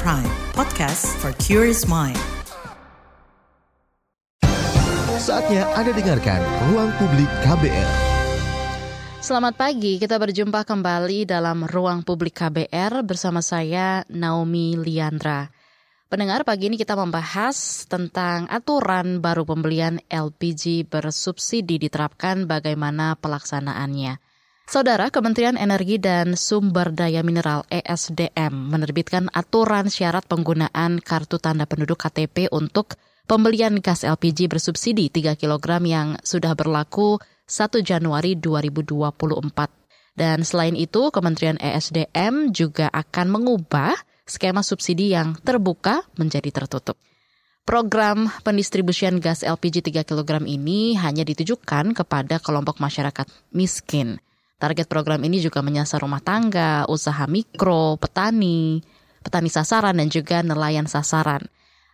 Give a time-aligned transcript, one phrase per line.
[0.00, 0.24] Prime,
[0.56, 2.16] podcast for curious mind.
[5.20, 6.40] Saatnya Anda dengarkan
[6.72, 7.92] Ruang Publik KBR.
[9.20, 15.52] Selamat pagi, kita berjumpa kembali dalam Ruang Publik KBR bersama saya Naomi Liandra.
[16.08, 24.21] Pendengar, pagi ini kita membahas tentang aturan baru pembelian LPG bersubsidi diterapkan bagaimana pelaksanaannya.
[24.62, 31.98] Saudara Kementerian Energi dan Sumber Daya Mineral ESDM menerbitkan aturan syarat penggunaan kartu tanda penduduk
[31.98, 32.94] KTP untuk
[33.26, 37.18] pembelian gas LPG bersubsidi 3 kg yang sudah berlaku
[37.50, 40.14] 1 Januari 2024.
[40.14, 43.98] Dan selain itu, Kementerian ESDM juga akan mengubah
[44.30, 46.94] skema subsidi yang terbuka menjadi tertutup.
[47.62, 54.22] Program pendistribusian gas LPG 3 kg ini hanya ditujukan kepada kelompok masyarakat miskin.
[54.62, 58.78] Target program ini juga menyasar rumah tangga, usaha mikro, petani,
[59.18, 61.42] petani sasaran, dan juga nelayan sasaran.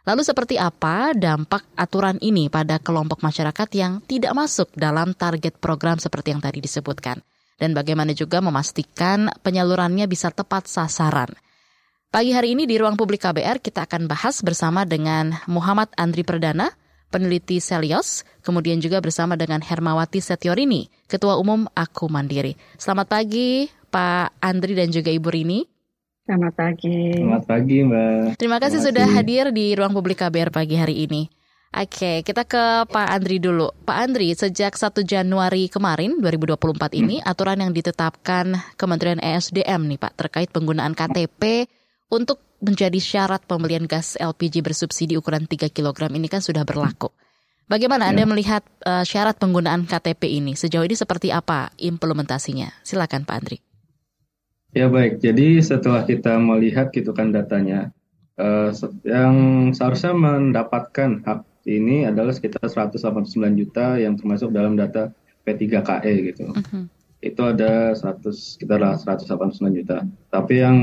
[0.04, 5.96] Lalu seperti apa dampak aturan ini pada kelompok masyarakat yang tidak masuk dalam target program
[5.96, 7.24] seperti yang tadi disebutkan?
[7.56, 11.32] Dan bagaimana juga memastikan penyalurannya bisa tepat sasaran?
[12.12, 16.68] Pagi hari ini di ruang publik KBR kita akan bahas bersama dengan Muhammad Andri Perdana,
[17.08, 22.56] peneliti Selios, kemudian juga bersama dengan Hermawati Setiorini, Ketua Umum Aku Mandiri.
[22.76, 25.60] Selamat pagi Pak Andri dan juga Ibu Rini.
[26.28, 27.16] Selamat pagi.
[27.16, 28.36] Selamat pagi, Mbak.
[28.36, 29.16] Terima kasih Terima sudah kasih.
[29.16, 31.24] hadir di ruang publik KBR pagi hari ini.
[31.68, 33.68] Oke, kita ke Pak Andri dulu.
[33.84, 40.16] Pak Andri, sejak 1 Januari kemarin 2024 ini aturan yang ditetapkan Kementerian ESDM nih Pak
[40.16, 41.68] terkait penggunaan KTP
[42.08, 47.10] untuk menjadi syarat pembelian gas LPG bersubsidi ukuran 3 kg ini kan sudah berlaku.
[47.68, 50.56] Bagaimana Anda melihat eh, syarat penggunaan KTP ini?
[50.56, 52.80] Sejauh ini seperti apa implementasinya?
[52.80, 53.58] Silakan Pak Andri.
[54.76, 57.88] Ya baik, jadi setelah kita melihat gitu kan datanya,
[58.72, 65.12] se- yang seharusnya mendapatkan hak ini adalah sekitar 189 juta yang termasuk dalam data
[65.44, 66.52] P3KE gitu.
[66.52, 66.82] Mhm.
[67.18, 70.06] Itu ada 100 sekitar 189 juta.
[70.30, 70.76] Tapi yang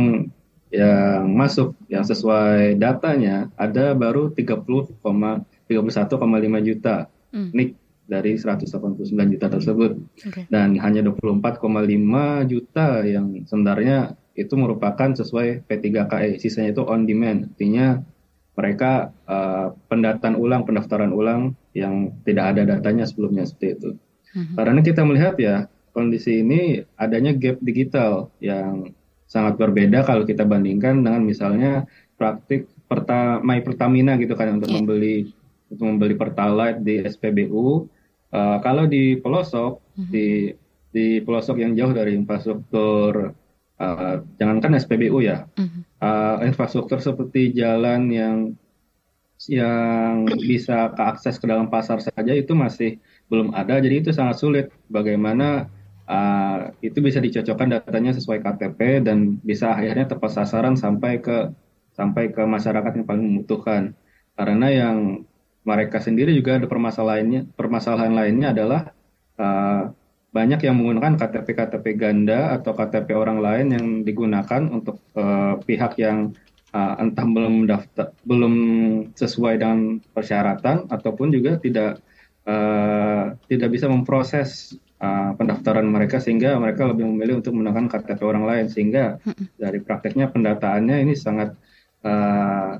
[0.73, 7.51] yang masuk yang sesuai datanya ada baru 30,31,5 juta Hmm.
[7.51, 7.75] nik
[8.07, 9.99] dari 189 juta tersebut.
[9.99, 10.47] Oke.
[10.47, 16.39] dan hanya 24,5 juta yang sebenarnya itu merupakan sesuai P3KE.
[16.39, 17.51] Sisanya itu on demand.
[17.51, 17.99] Artinya
[18.55, 23.89] mereka eh, pendataan ulang, pendaftaran ulang yang tidak ada datanya sebelumnya seperti itu.
[24.31, 24.55] Mhm.
[24.55, 31.01] Karena kita melihat ya kondisi ini adanya gap digital yang sangat berbeda kalau kita bandingkan
[31.01, 31.83] dengan misalnya
[32.15, 34.77] praktik perta My Pertamina gitu kan untuk Iya.
[34.79, 35.15] membeli
[35.65, 37.89] untuk membeli pertalite di SPBU.
[38.29, 40.09] Eh, kalau di pelosok Mhm.
[40.13, 40.27] di
[40.95, 43.33] di pelosok yang jauh dari infrastruktur
[43.75, 45.79] eh, jangankan SPBU ya Mhm.
[45.99, 48.37] eh, infrastruktur seperti jalan yang
[49.51, 52.97] yang bisa keakses ke dalam pasar saja itu masih
[53.27, 55.67] belum ada jadi itu sangat sulit bagaimana
[56.05, 61.51] eh, itu bisa dicocokkan datanya sesuai KTP dan bisa akhirnya tepat sasaran sampai ke
[61.95, 63.95] sampai ke masyarakat yang paling membutuhkan.
[64.35, 64.97] Karena yang
[65.65, 68.81] mereka sendiri juga ada permasalahannya permasalahan lainnya adalah
[69.39, 69.83] eh,
[70.35, 76.35] banyak yang menggunakan KTP-KTP ganda atau KTP orang lain yang digunakan untuk eh, pihak yang
[76.75, 78.53] eh, entah belum daftar belum
[79.15, 82.03] sesuai dengan persyaratan ataupun juga tidak
[82.43, 88.45] eh, tidak bisa memproses eh, pendaftaran mereka sehingga mereka lebih memilih untuk menggunakan KTP orang
[88.49, 88.65] lain.
[88.73, 89.21] Sehingga
[89.61, 91.53] dari prakteknya pendataannya ini sangat
[92.01, 92.71] eh,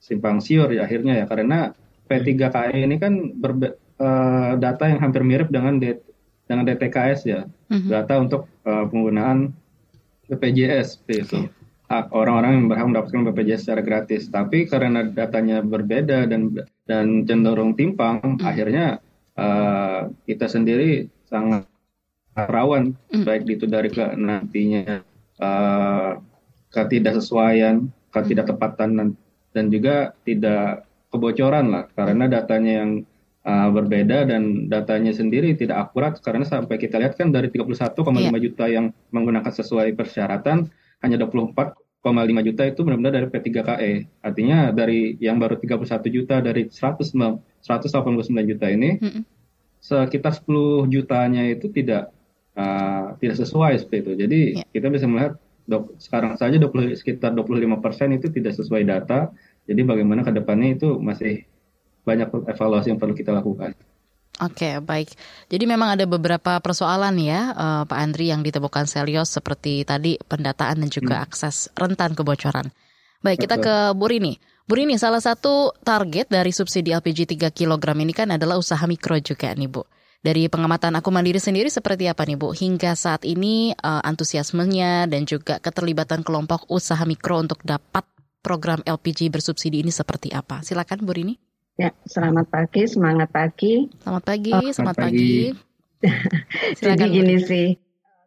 [0.00, 1.24] simpang siur ya akhirnya ya.
[1.28, 1.68] Karena
[2.08, 6.00] P3KE ini kan berbe- eh, data yang hampir mirip dengan D-
[6.48, 7.44] dengan DTKS ya.
[7.68, 7.88] Mhm.
[7.92, 9.52] data untuk eh, penggunaan
[10.24, 11.48] BPJS itu
[11.84, 14.32] hak orang-orang yang berhak mendapatkan BPJS secara gratis.
[14.32, 16.52] Tapi karena datanya berbeda dan
[16.88, 19.00] dan cenderung timpang akhirnya
[19.36, 21.68] eh, kita sendiri sangat
[22.34, 23.24] rawan Mm.
[23.24, 25.02] baik itu dari ke nantinya
[25.34, 26.12] eh,
[26.70, 29.16] ketidaksesuaian ketidaktepatan dan-
[29.54, 32.92] dan juga tidak kebocoran lah karena datanya yang
[33.44, 38.02] uh, berbeda dan datanya sendiri tidak akurat karena sampai kita lihat kan dari 31,5
[38.40, 40.66] juta yang menggunakan sesuai persyaratan
[41.04, 41.76] hanya 24,5
[42.40, 43.92] juta itu benar-benar dari P3KE.
[44.24, 47.12] Artinya dari yang baru 31 juta dari 100
[47.60, 49.22] 189 juta ini Mhm.
[49.78, 52.13] sekitar 10 jutanya itu tidak
[52.54, 54.12] uh, tidak sesuai seperti itu.
[54.18, 54.64] Jadi Ya.
[54.70, 59.30] kita bisa melihat dok, sekarang saja 20 sekitar 25% itu tidak sesuai data.
[59.64, 61.48] Jadi bagaimana ke depannya itu masih
[62.04, 63.72] banyak evaluasi yang perlu kita lakukan.
[64.42, 65.14] Oke, baik.
[65.46, 70.82] Jadi memang ada beberapa persoalan ya, eh, Pak Andri yang ditemukan Selios seperti tadi pendataan
[70.82, 72.74] dan juga akses rentan kebocoran.
[73.22, 74.36] Baik, kita ke Bu Rini.
[74.66, 79.16] Bu Rini, salah satu target dari subsidi LPG 3 kg ini kan adalah usaha mikro
[79.22, 79.86] juga nih Bu.
[80.24, 82.56] Dari pengamatan aku mandiri sendiri seperti apa nih Bu?
[82.56, 88.08] Hingga saat ini uh, antusiasmenya dan juga keterlibatan kelompok usaha mikro untuk dapat
[88.40, 90.64] program LPG bersubsidi ini seperti apa?
[90.64, 91.36] Silakan Bu Rini.
[91.76, 93.92] Ya, selamat pagi, semangat pagi.
[94.00, 95.32] Selamat pagi, oh, selamat pagi.
[95.52, 96.08] pagi.
[96.80, 97.68] Jadi gini sih,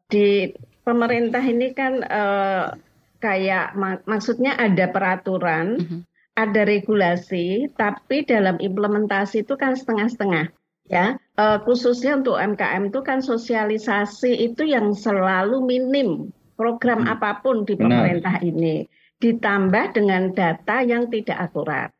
[0.05, 0.53] di
[0.85, 2.77] pemerintah ini kan uh,
[3.17, 5.89] kayak mak maksudnya ada peraturan, uh mhm.
[5.89, 6.01] -huh
[6.37, 10.53] ada regulasi, tapi dalam implementasi itu kan setengah-setengah.
[10.87, 17.11] Ya, uh, khususnya untuk UMKM itu kan sosialisasi itu yang selalu minim program hmm.
[17.11, 18.47] apa pun di pemerintah Benar.
[18.47, 18.87] ini,
[19.19, 21.91] ditambah dengan data yang tidak akurat.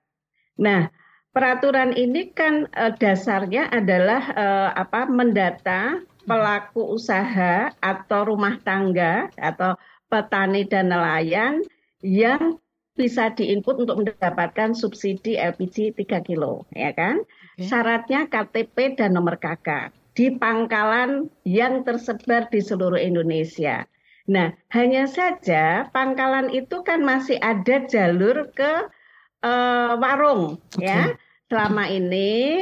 [0.56, 0.88] Nah,
[1.36, 9.76] peraturan ini kan uh, dasarnya adalah uh, apa mendata pelaku usaha atau rumah tangga atau
[10.08, 11.64] petani dan nelayan
[12.00, 12.60] yang
[12.98, 17.22] bisa diinput untuk mendapatkan subsidi LPG 3 kilo, ya kan?
[17.58, 17.74] Okay.
[17.74, 23.90] Syaratnya KTP dan nomor KK di pangkalan yang tersebar di seluruh Indonesia.
[24.30, 28.94] Nah, hanya saja pangkalan itu kan masih ada jalur ke
[29.42, 30.86] uh, warung, okay.
[30.86, 31.02] ya.
[31.50, 32.62] Selama ini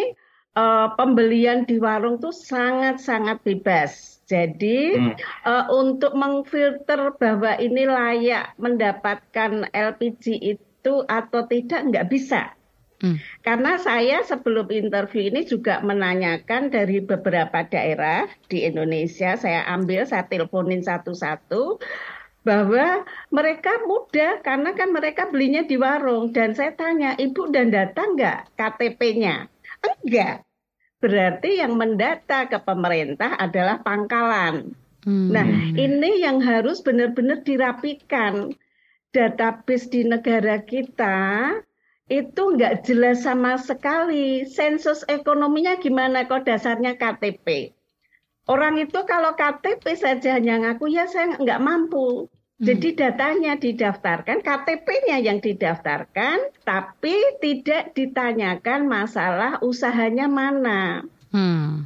[0.56, 5.14] uh, pembelian di warung tuh sangat-sangat bebas jadi hmm.
[5.46, 12.58] uh, untuk mengfilter bahwa ini layak mendapatkan LPG itu atau tidak nggak bisa.
[13.04, 13.20] Hmm.
[13.44, 20.24] Karena saya sebelum interview ini juga menanyakan dari beberapa daerah di Indonesia, saya ambil, saya
[20.26, 21.80] teleponin satu-satu
[22.46, 23.04] bahwa
[23.34, 28.54] mereka mudah karena kan mereka belinya di warung dan saya tanya ibu dan datang nggak
[28.54, 29.50] KTP-nya
[29.82, 30.46] enggak
[31.06, 34.74] berarti yang mendata ke pemerintah adalah pangkalan.
[35.06, 35.30] Hmm.
[35.30, 35.46] Nah,
[35.78, 38.58] ini yang harus benar-benar dirapikan.
[39.14, 41.56] Database di negara kita
[42.06, 44.46] itu nggak jelas sama sekali.
[44.46, 47.74] Sensus ekonominya gimana kok dasarnya KTP.
[48.46, 52.30] Orang itu kalau KTP saja hanya ngaku ya saya nggak mampu.
[52.56, 52.72] Hmm.
[52.72, 61.04] Jadi datanya didaftarkan, KTP-nya yang didaftarkan, tapi tidak ditanyakan masalah usahanya mana.
[61.36, 61.84] Hmm.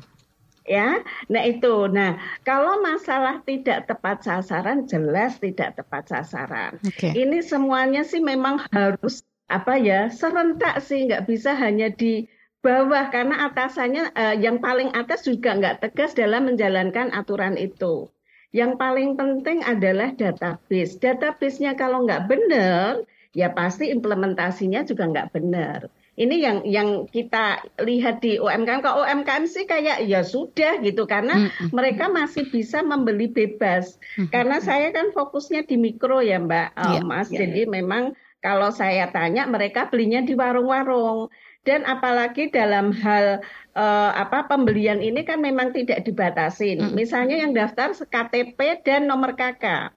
[0.70, 1.90] Ya, nah itu.
[1.90, 6.78] Nah, kalau masalah tidak tepat sasaran, jelas tidak tepat sasaran.
[6.86, 7.18] Okay.
[7.18, 12.30] Ini semuanya sih memang harus apa ya serentak sih, nggak bisa hanya di
[12.62, 18.08] bawah karena atasannya eh, yang paling atas juga nggak tegas dalam menjalankan aturan itu.
[18.50, 20.98] Yang paling penting adalah database.
[20.98, 25.80] Database-nya kalau nggak benar, ya pasti implementasinya juga nggak benar.
[26.20, 28.84] Ini yang yang kita lihat di UMKM.
[28.84, 31.72] Kalau UMKM sih kayak ya sudah gitu karena mm-hmm.
[31.72, 33.96] mereka masih bisa membeli bebas.
[33.96, 34.28] Mm-hmm.
[34.28, 37.32] Karena saya kan fokusnya di mikro ya Mbak yeah, Mas.
[37.32, 37.72] Yeah, Jadi yeah.
[37.72, 38.04] memang
[38.40, 41.28] kalau saya tanya mereka belinya di warung-warung
[41.68, 43.44] dan apalagi dalam hal
[43.76, 46.80] uh, apa pembelian ini kan memang tidak dibatasi.
[46.80, 46.96] Hmm.
[46.96, 49.94] Misalnya yang daftar KTP dan nomor KK.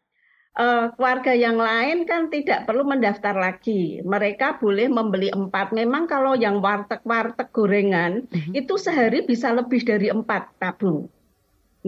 [0.52, 4.04] Uh, keluarga yang lain kan tidak perlu mendaftar lagi.
[4.04, 5.72] Mereka boleh membeli empat.
[5.72, 11.08] Memang kalau yang warteg-warteg gorengan hmm itu sehari bisa lebih dari empat tabung.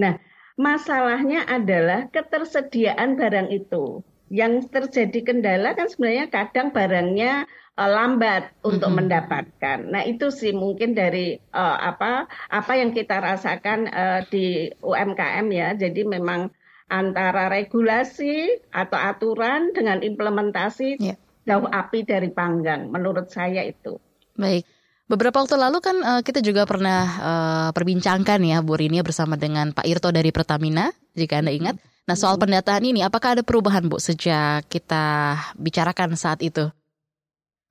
[0.00, 0.16] Nah,
[0.56, 4.00] masalahnya adalah ketersediaan barang itu.
[4.32, 7.44] Yang terjadi kendala kan sebenarnya kadang barangnya
[7.76, 8.98] uh, lambat untuk mm -hmm.
[9.04, 9.78] mendapatkan.
[9.90, 15.68] Nah itu sih mungkin dari uh, apa apa yang kita rasakan uh, di UMKM ya.
[15.76, 16.50] Jadi memang
[16.88, 21.18] antara regulasi atau aturan dengan implementasi yeah.
[21.48, 22.88] jauh api dari panggang.
[22.92, 23.98] Menurut saya itu.
[24.36, 24.64] Baik.
[25.04, 29.76] Beberapa waktu lalu kan uh, kita juga pernah uh, perbincangkan ya Bu Rini bersama dengan
[29.76, 31.76] Pak Irto dari Pertamina, jika Anda ingat.
[32.04, 36.68] Nah soal pendataan ini, apakah ada perubahan Bu sejak kita bicarakan saat itu?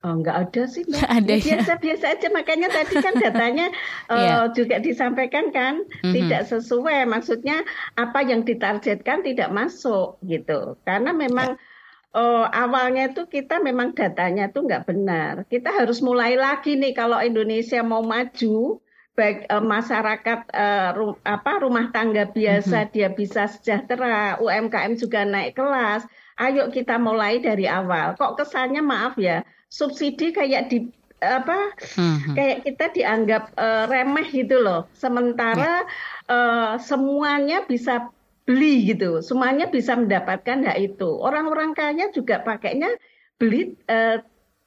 [0.04, 1.00] Oh, enggak ada sih, Mbak.
[1.00, 3.72] Ada ya, biasa biasa aja makanya tadi kan datanya
[4.12, 4.44] uh, yeah.
[4.52, 6.12] juga disampaikan kan mm-hmm.
[6.12, 7.08] tidak sesuai.
[7.08, 7.63] Maksudnya
[7.96, 10.75] apa yang ditargetkan tidak masuk gitu.
[10.84, 12.20] Karena memang yeah.
[12.20, 15.48] uh, awalnya itu kita memang datanya tuh nggak benar.
[15.48, 21.51] Kita harus mulai lagi nih kalau Indonesia mau maju baik uh, masyarakat uh, rum, apa
[21.62, 22.93] rumah tangga biasa mm-hmm.
[22.93, 26.05] dia bisa sejahtera, UMKM juga naik kelas.
[26.41, 28.17] Ayo kita mulai dari awal.
[28.17, 30.86] Kok kesannya maaf ya subsidi kayak di
[31.24, 32.36] apa hmm.
[32.36, 35.88] kayak kita dianggap uh, remeh gitu loh sementara
[36.27, 38.12] uh, semuanya bisa
[38.43, 42.91] beli gitu semuanya bisa mendapatkan hak itu orang-orang kaya juga pakainya
[43.39, 44.20] beli uh,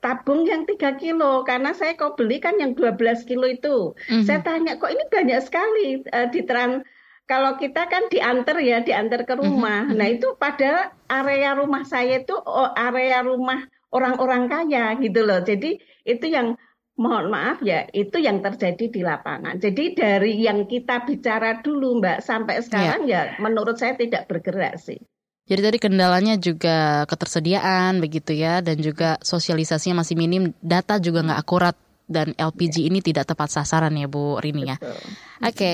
[0.07, 4.23] tabung yang tiga kilo karena saya kok beli kan yang 12 kilo itu mm -hmm.
[4.23, 6.87] saya tanya kok ini banyak sekali uh, di trans
[7.27, 9.99] kalau kita kan diantar ya diantar ke rumah mm -hmm.
[9.99, 15.41] nah itu pada area rumah saya itu oh, area rumah orang-orang kaya gitu loh.
[15.41, 16.61] Jadi itu yang
[16.97, 19.61] mohon maaf ya, itu yang terjadi di lapangan.
[19.61, 24.81] Jadi dari yang kita bicara dulu Mbak sampai sekarang ya, ya menurut saya tidak bergerak
[24.81, 25.01] sih.
[25.47, 31.39] Jadi tadi kendalanya juga ketersediaan begitu ya dan juga sosialisasinya masih minim, data juga nggak
[31.39, 31.77] akurat
[32.11, 34.77] dan LPG ini tidak tepat sasaran ya Bu Rini ya.
[34.79, 35.07] Oke,
[35.43, 35.73] okay,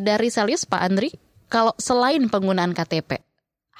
[0.00, 1.12] dari Salius Pak Andri,
[1.48, 3.20] kalau selain penggunaan KTP,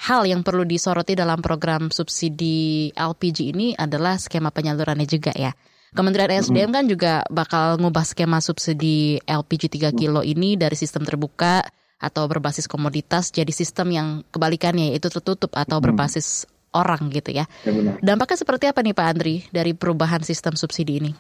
[0.08, 5.52] hal yang perlu disoroti dalam program subsidi LPG ini adalah skema penyalurannya juga ya.
[5.90, 11.66] Kementerian SDM kan juga bakal ngubah skema subsidi LPG 3 kilo ini dari sistem terbuka
[12.00, 17.44] atau berbasis komoditas jadi sistem yang kebalikannya yaitu tertutup atau berbasis orang gitu ya.
[17.66, 17.94] ya benar.
[18.00, 21.12] Dampaknya seperti apa nih Pak Andri dari perubahan sistem subsidi ini?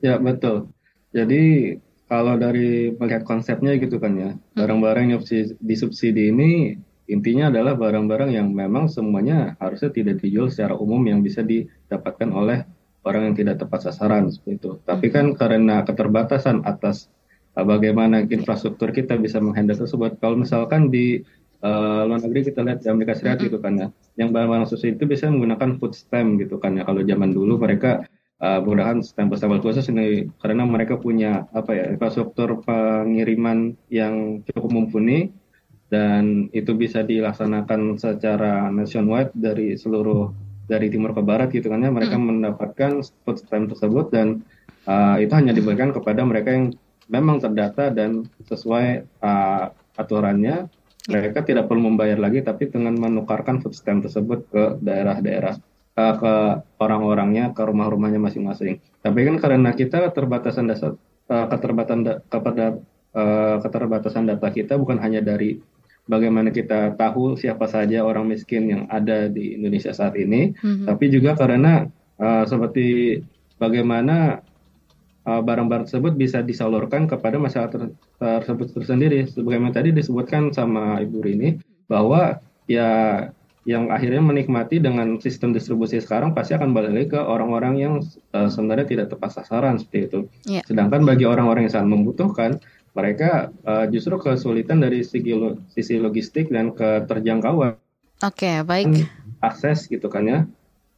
[0.00, 0.70] Ya betul.
[1.14, 1.76] Jadi
[2.08, 5.20] kalau dari melihat konsepnya gitu kan ya, barang-barang yang
[5.62, 11.44] disubsidi ini intinya adalah barang-barang yang memang semuanya harusnya tidak dijual secara umum yang bisa
[11.44, 12.64] didapatkan oleh
[13.04, 14.70] orang yang tidak tepat sasaran seperti itu.
[14.84, 17.12] Tapi kan karena keterbatasan atas
[17.62, 20.18] bagaimana infrastruktur kita bisa menghandle tersebut.
[20.18, 21.22] Kalau misalkan di
[21.62, 25.06] uh, luar negeri kita lihat di Amerika Serikat gitu kan ya, yang barang-barang susu itu
[25.06, 26.82] bisa menggunakan food stamp gitu kan ya.
[26.82, 28.02] Kalau zaman dulu mereka
[28.42, 35.30] uh, menggunakan stempel-stempel khusus ini karena mereka punya apa ya infrastruktur pengiriman yang cukup mumpuni
[35.92, 40.32] dan itu bisa dilaksanakan secara nationwide dari seluruh
[40.64, 44.42] dari timur ke barat gitu kan ya mereka mendapatkan food stamp tersebut dan
[44.88, 46.72] uh, itu hanya diberikan kepada mereka yang
[47.10, 50.68] memang terdata dan sesuai uh, aturannya
[51.04, 55.60] mereka tidak perlu membayar lagi tapi dengan menukarkan food stamp tersebut ke daerah-daerah
[56.00, 56.34] uh, ke
[56.80, 60.96] orang-orangnya ke rumah-rumahnya masing-masing tapi kan karena kita keterbatasan dasar
[61.28, 62.80] uh, keterbatasan da kepada
[63.12, 65.60] uh, keterbatasan data kita bukan hanya dari
[66.04, 70.86] bagaimana kita tahu siapa saja orang miskin yang ada di Indonesia saat ini, mm-hmm.
[70.88, 71.88] tapi juga karena
[72.20, 73.20] uh, seperti
[73.56, 74.44] bagaimana
[75.24, 79.24] barang-barang tersebut bisa disalurkan kepada masyarakat ter- tersebut tersendiri.
[79.24, 81.56] Sebagaimana tadi disebutkan sama Ibu Rini
[81.88, 83.28] bahwa ya
[83.64, 87.94] yang akhirnya menikmati dengan sistem distribusi sekarang pasti akan balik ke orang-orang yang
[88.36, 90.20] uh, sebenarnya tidak tepat sasaran seperti itu.
[90.44, 90.64] Yeah.
[90.68, 92.60] Sedangkan bagi orang-orang yang sangat membutuhkan,
[92.92, 97.80] mereka uh, justru kesulitan dari segi lo, sisi logistik dan keterjangkauan.
[98.20, 99.08] Oke, okay, baik.
[99.40, 100.38] Akses gitu kan ya,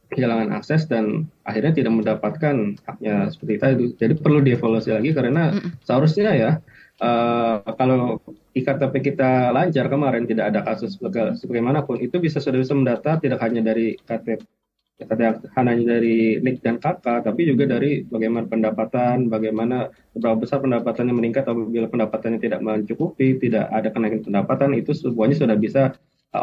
[0.07, 3.85] kehilangan akses dan akhirnya tidak mendapatkan haknya seperti itu.
[3.99, 6.51] Jadi perlu dievaluasi lagi karena mm seharusnya ya
[6.99, 8.19] uh, kalau
[8.51, 10.99] iktp kita lancar kemarin tidak ada kasus
[11.39, 14.43] sebagaimanapun itu bisa sudah bisa mendata tidak hanya dari KTP
[14.97, 21.13] tidak hanya dari nik dan kakak, tapi juga dari bagaimana pendapatan, bagaimana berapa besar pendapatannya
[21.13, 25.93] meningkat apabila pendapatannya tidak mencukupi, tidak ada kenaikan pendapatan, itu semuanya sudah bisa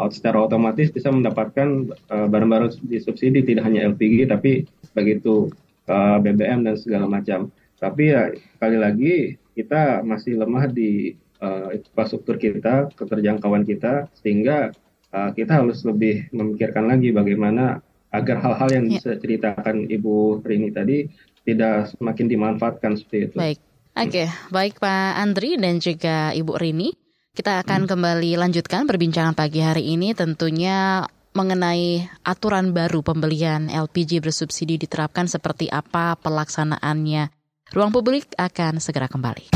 [0.09, 4.65] secara otomatis bisa mendapatkan uh, barang-barang uh, disubsidi, tidak hanya LPG, tapi
[4.97, 5.53] begitu
[5.87, 7.53] uh, BBM dan segala macam.
[7.77, 9.15] Tapi ya sekali lagi
[9.55, 14.73] kita masih lemah di uh, infrastruktur kita, keterjangkauan kita, sehingga
[15.13, 17.79] uh, kita harus lebih memikirkan lagi bagaimana
[18.15, 19.19] agar hal-hal yang ya.
[19.19, 21.07] ceritakan Ibu Rini tadi
[21.45, 23.37] tidak semakin dimanfaatkan seperti itu.
[23.37, 23.59] Baik.
[23.95, 24.27] Oke, okay.
[24.51, 27.04] baik Pak Andri dan juga Ibu Rini.
[27.35, 27.91] Kita akan hmm.
[27.91, 31.03] kembali lanjutkan perbincangan pagi hari ini tentunya
[31.35, 37.27] mengenai aturan baru pembelian LPG bersubsidi diterapkan seperti apa pelaksanaannya.
[37.75, 39.51] Ruang Publik akan segera kembali.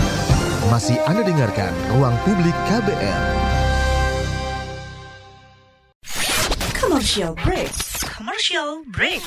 [0.67, 3.24] Masih Anda dengarkan Ruang Publik KBR.
[6.75, 7.71] Commercial break
[8.19, 9.24] commercial break.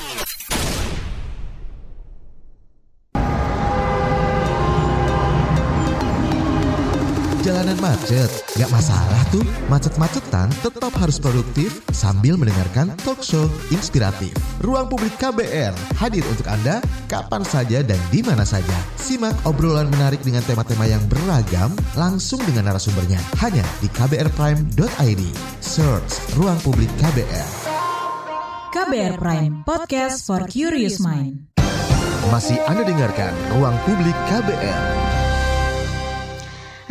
[7.53, 9.45] Jalanan macet, gak masalah tuh.
[9.69, 14.33] Macet-macetan tetap harus produktif sambil mendengarkan talk show inspiratif.
[14.65, 18.73] Ruang Publik KBR hadir untuk Anda kapan saja dan di mana saja.
[18.97, 25.21] Simak obrolan menarik dengan tema-tema yang beragam langsung dengan narasumbernya hanya di kbrprime.id.
[25.61, 27.49] Search Ruang Publik KBR.
[28.73, 31.53] KBR Prime, podcast for curious mind.
[32.33, 35.02] Masih Anda dengarkan Ruang Publik KBR.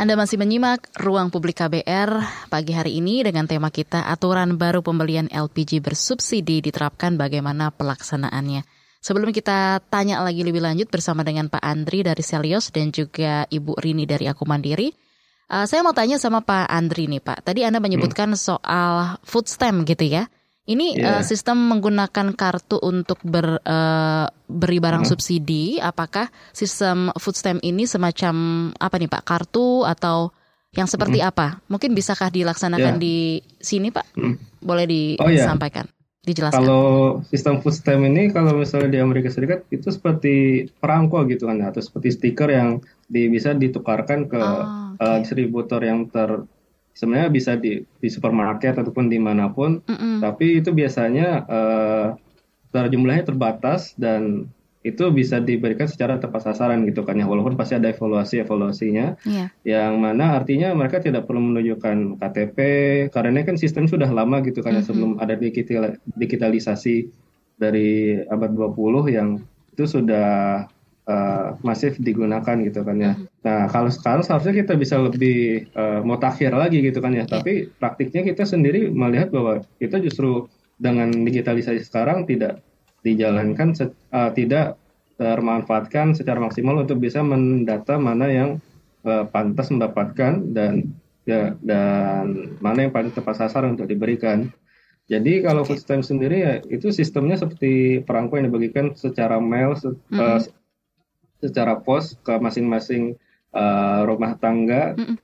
[0.03, 2.11] Anda masih menyimak Ruang Publik KBR
[2.51, 8.67] pagi hari ini dengan tema kita aturan baru pembelian LPG bersubsidi diterapkan bagaimana pelaksanaannya.
[8.99, 13.79] Sebelum kita tanya lagi lebih lanjut bersama dengan Pak Andri dari Selios dan juga Ibu
[13.79, 14.91] Rini dari Aku Mandiri,
[15.47, 17.47] uh, saya mau tanya sama Pak Andri nih Pak.
[17.47, 18.43] Tadi Anda menyebutkan hmm.
[18.43, 20.27] soal food stamp gitu ya.
[20.63, 21.19] Ini yeah.
[21.19, 25.11] uh, sistem menggunakan kartu untuk ber, uh, beri barang hmm.
[25.11, 25.75] subsidi.
[25.83, 28.35] Apakah sistem food stamp ini semacam
[28.79, 29.23] apa nih Pak?
[29.27, 30.31] Kartu atau
[30.71, 31.27] yang seperti hmm.
[31.27, 31.47] apa?
[31.67, 33.01] Mungkin bisakah dilaksanakan yeah.
[33.01, 34.15] di sini Pak?
[34.15, 34.39] Hmm.
[34.63, 34.87] Boleh
[35.19, 35.43] oh, iya.
[35.43, 35.83] disampaikan?
[36.23, 36.63] Dijelaskan.
[36.63, 41.59] Kalau sistem food stamp ini kalau misalnya di Amerika Serikat itu seperti perangko gitu kan
[41.59, 42.79] atau seperti stiker yang
[43.11, 45.03] di, bisa ditukarkan ke oh, okay.
[45.03, 46.47] uh, distributor yang ter
[46.93, 50.15] sebenarnya bisa di di supermarket ataupun di mana pun, mm -mm.
[50.21, 52.07] tapi itu biasanya uh,
[52.73, 54.49] jumlahnya terbatas dan
[54.83, 59.47] itu bisa diberikan secara tepat sasaran gitu kan ya walaupun pasti ada evaluasi evaluasinya yeah.
[59.63, 62.57] yang mana artinya mereka tidak perlu menunjukkan KTP
[63.15, 64.87] karena kan sistem sudah lama gitu kan mm -hmm.
[64.91, 67.07] sebelum ada digital, digitalisasi
[67.55, 69.39] dari abad 20 yang
[69.71, 70.67] itu sudah
[71.07, 73.13] uh, masif digunakan gitu kan ya.
[73.13, 73.43] Mm -hmm.
[73.43, 77.23] Nah kalau sekarang seharusnya kita bisa lebih uh, mutakhir lagi gitu kan ya.
[77.23, 77.27] Yeah.
[77.29, 80.47] Tapi praktiknya kita sendiri melihat bahwa kita justru
[80.79, 82.63] dengan digitalisasi sekarang tidak
[83.03, 83.75] dijalankan
[84.11, 84.79] uh, tidak
[85.19, 88.49] termanfaatkan secara maksimal untuk bisa mendata mana yang
[89.05, 90.89] uh, pantas mendapatkan dan
[91.23, 94.51] ya dan mana yang paling tepat sasaran untuk diberikan.
[95.11, 99.91] Jadi kalau food stamp sendiri ya itu sistemnya seperti perangko yang dibagikan secara mail se
[99.91, 100.19] mm -hmm.
[100.19, 100.39] uh,
[101.43, 103.19] secara pos ke masing-masing
[103.51, 105.17] uh, rumah tangga mm -hmm.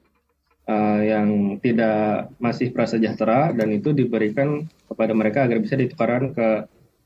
[0.68, 1.30] uh, yang
[1.64, 6.50] tidak masih prasejahtera dan itu diberikan kepada mereka agar bisa ditukarkan ke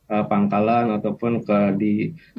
[0.10, 1.94] uh, pangkalan ataupun ke di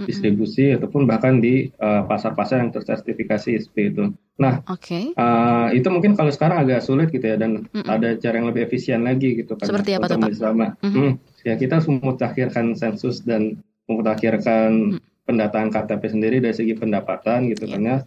[0.05, 0.79] distribusi mm-hmm.
[0.83, 4.13] ataupun bahkan di pasar pasar-pasar yang tersertifikasi ISP itu.
[4.35, 5.15] Nah, okay.
[5.15, 7.87] uh, itu mungkin kalau sekarang agak sulit gitu ya dan mm-hmm.
[7.87, 9.71] ada cara yang lebih efisien lagi gitu kan.
[9.71, 10.31] Seperti apa tuh Pak?
[10.35, 10.91] Mm-hmm.
[10.91, 11.13] Hmm,
[11.47, 15.14] ya kita harus memutakhirkan sensus dan memutakhirkan mm-hmm.
[15.25, 17.99] Pendataan KTP sendiri dari segi pendapatan gitu kan ya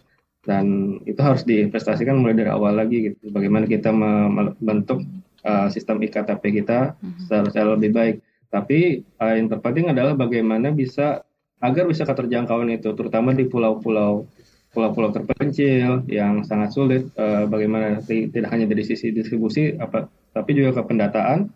[0.46, 5.02] dan itu harus diinvestasikan mulai dari awal lagi gitu bagaimana kita membentuk
[5.42, 7.50] uh, sistem iktp kita mm-hmm.
[7.50, 8.16] secara lebih baik
[8.48, 11.26] tapi uh, yang terpenting adalah bagaimana bisa
[11.58, 14.26] agar bisa keterjangkauan itu, terutama di pulau-pulau
[14.68, 17.02] pulau-pulau terpencil yang sangat sulit.
[17.18, 21.50] Uh, bagaimana tidak hanya dari sisi distribusi, apa, tapi juga ke pendataan,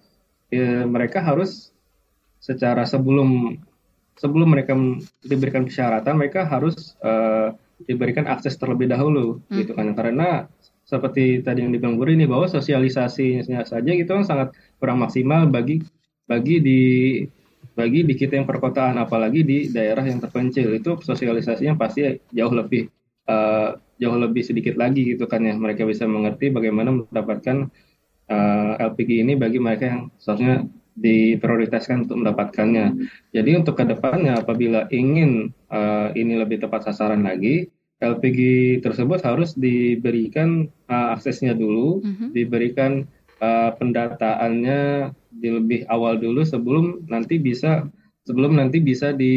[0.51, 1.71] ya, mereka harus
[2.43, 3.61] secara sebelum
[4.17, 4.77] sebelum mereka
[5.25, 9.57] diberikan persyaratan, mereka harus uh, diberikan akses terlebih dahulu, hmm.
[9.59, 9.93] gitu kan?
[9.93, 10.47] Karena
[10.83, 15.81] seperti tadi yang dibilang ini bahwa sosialisasinya saja gitu kan sangat kurang maksimal bagi
[16.27, 16.81] bagi di
[17.73, 22.91] bagi di kita yang perkotaan apalagi di daerah yang terpencil itu sosialisasinya pasti jauh lebih
[23.31, 27.71] uh, jauh lebih sedikit lagi gitu kan ya mereka bisa mengerti bagaimana mendapatkan
[28.29, 33.09] uh, eh, LPG ini bagi mereka yang seharusnya diprioritaskan untuk mendapatkannya.
[33.33, 37.69] Jadi untuk ke depannya apabila ingin uh, ini lebih tepat sasaran lagi,
[38.03, 38.41] LPG
[38.83, 42.29] tersebut harus diberikan uh, aksesnya dulu, mm -hmm.
[42.35, 42.93] diberikan
[43.41, 47.89] uh, pendataannya di lebih awal dulu sebelum nanti bisa
[48.23, 49.35] sebelum nanti bisa di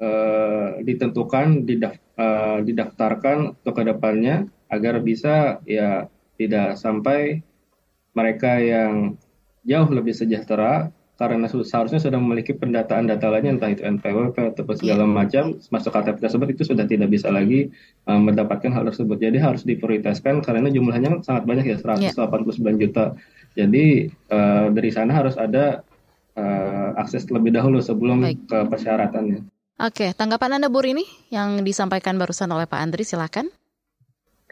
[0.00, 7.40] uh, ditentukan didaf, uh, didaftarkan untuk ke depannya agar bisa ya tidak sampai
[8.16, 9.20] mereka yang
[9.66, 15.08] jauh lebih sejahtera karena seharusnya sudah memiliki pendataan data lainnya entah itu NPWP atau segala
[15.08, 15.16] iya.
[15.16, 17.72] macam masuk KTP tersebut itu sudah tidak bisa lagi
[18.04, 19.16] uh, mendapatkan hal tersebut.
[19.16, 22.76] Jadi harus diprioritaskan karena jumlahnya sangat banyak ya 189 yeah.
[22.76, 23.04] juta.
[23.56, 25.80] Jadi uh, dari sana harus ada
[26.36, 28.44] uh, akses terlebih dahulu sebelum Baik.
[28.44, 29.40] ke persyaratannya.
[29.76, 33.48] Oke, tanggapan Anda Bu ini yang disampaikan barusan oleh Pak Andri silakan.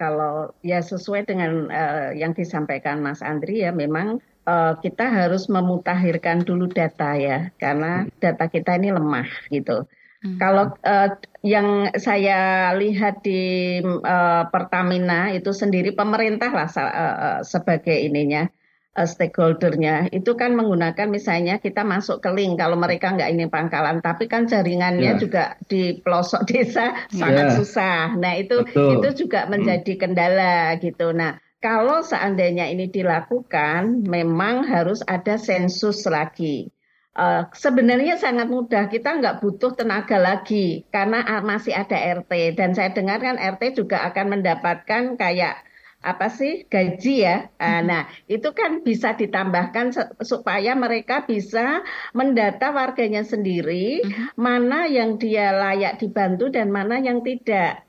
[0.00, 6.44] Kalau ya sesuai dengan uh, yang disampaikan Mas Andri ya memang uh, kita harus memutakhirkan
[6.44, 9.88] dulu data ya karena data kita ini lemah gitu.
[10.24, 10.40] Hmm.
[10.40, 11.10] Kalau uh,
[11.44, 18.48] yang saya lihat di uh, Pertamina itu sendiri pemerintah lah uh, sebagai ininya
[18.96, 24.00] uh, stakeholdernya itu kan menggunakan misalnya kita masuk ke link kalau mereka nggak ini pangkalan
[24.00, 25.20] tapi kan jaringannya yeah.
[25.20, 27.12] juga di pelosok desa yeah.
[27.12, 29.04] sangat susah nah itu Betul.
[29.04, 29.50] itu juga hmm.
[29.52, 36.68] menjadi kendala gitu nah kalau seandainya ini dilakukan memang harus ada sensus lagi
[37.14, 42.90] Uh, sebenarnya sangat mudah, kita nggak butuh tenaga lagi karena masih ada RT dan saya
[42.90, 45.62] dengar kan RT juga akan mendapatkan kayak
[46.04, 47.54] apa sih gaji ya.
[47.56, 47.86] Ah, mm-hmm.
[47.86, 49.94] Nah, itu kan bisa ditambahkan
[50.26, 54.34] supaya mereka bisa mendata warganya sendiri mm-hmm.
[54.34, 57.83] mana yang dia layak dibantu dan mana yang tidak.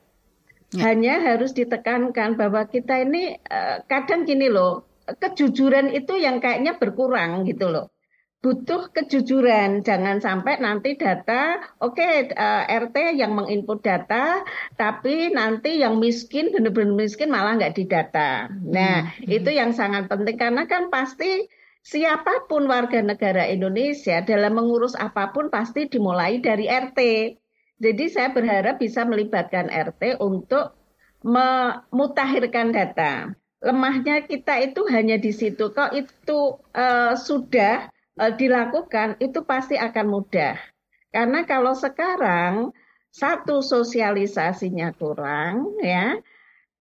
[0.74, 0.90] Ya.
[0.90, 7.46] Hanya harus ditekankan bahwa kita ini uh, kadang gini loh, kejujuran itu yang kayaknya berkurang
[7.46, 7.94] gitu loh
[8.46, 9.82] butuh kejujuran.
[9.82, 14.46] Jangan sampai nanti data, oke okay, uh, eh, RT yang menginput data,
[14.78, 18.46] tapi nanti yang miskin benar-benar miskin malah nggak didata.
[18.50, 19.26] Nah hmm.
[19.26, 21.50] itu yang sangat penting karena kan pasti
[21.82, 27.00] siapa pun warga negara Indonesia dalam mengurus apa pun pasti dimulai dari RT.
[27.76, 30.72] Jadi saya berharap bisa melibatkan RT untuk
[31.20, 33.36] memutahirkan data.
[33.60, 35.72] Lemahnya kita itu hanya di situ.
[35.72, 37.88] Kok itu uh, sudah
[38.20, 40.56] uh, dilakukan itu pasti akan mudah.
[41.12, 42.72] Karena kalau sekarang
[43.12, 46.20] satu sosialisasinya kurang ya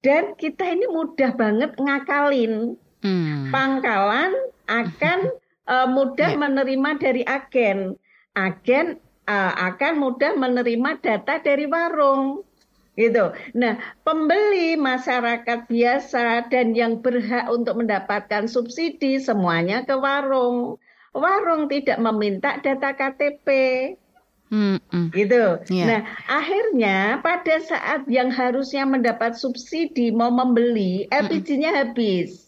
[0.04, 2.76] dan kita ini mudah banget ngakalin.
[3.02, 3.50] Hmm.
[3.54, 4.34] Pangkalan
[4.68, 5.20] akan
[5.70, 6.40] uh, mudah yeah.
[6.40, 7.96] menerima dari agen.
[8.36, 12.46] Agen uh, akan mudah menerima data dari warung
[12.96, 13.36] gitu.
[13.54, 13.76] Nah,
[14.08, 20.80] pembeli masyarakat biasa dan yang berhak untuk mendapatkan subsidi semuanya ke warung.
[21.12, 23.48] Warung tidak meminta data KTP.
[24.46, 25.10] Hmm, hmm.
[25.12, 25.60] gitu.
[25.74, 25.88] Yeah.
[25.90, 32.45] Nah, akhirnya pada saat yang harusnya mendapat subsidi mau membeli, LPG-nya habis.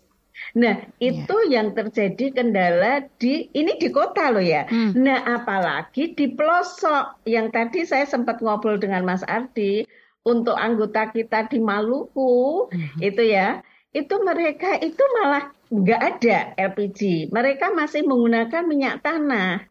[0.58, 1.62] Nah, itu yeah.
[1.62, 4.66] yang terjadi kendala di ini di kota loh ya.
[4.66, 4.98] Hmm.
[4.98, 9.86] Nah, apalagi di pelosok yang tadi saya sempat ngobrol dengan Mas Ardi,
[10.28, 13.00] untuk anggota kita di Maluku hmm.
[13.00, 13.64] itu ya
[13.96, 19.64] itu mereka itu malah nggak ada LPG mereka masih menggunakan minyak tanah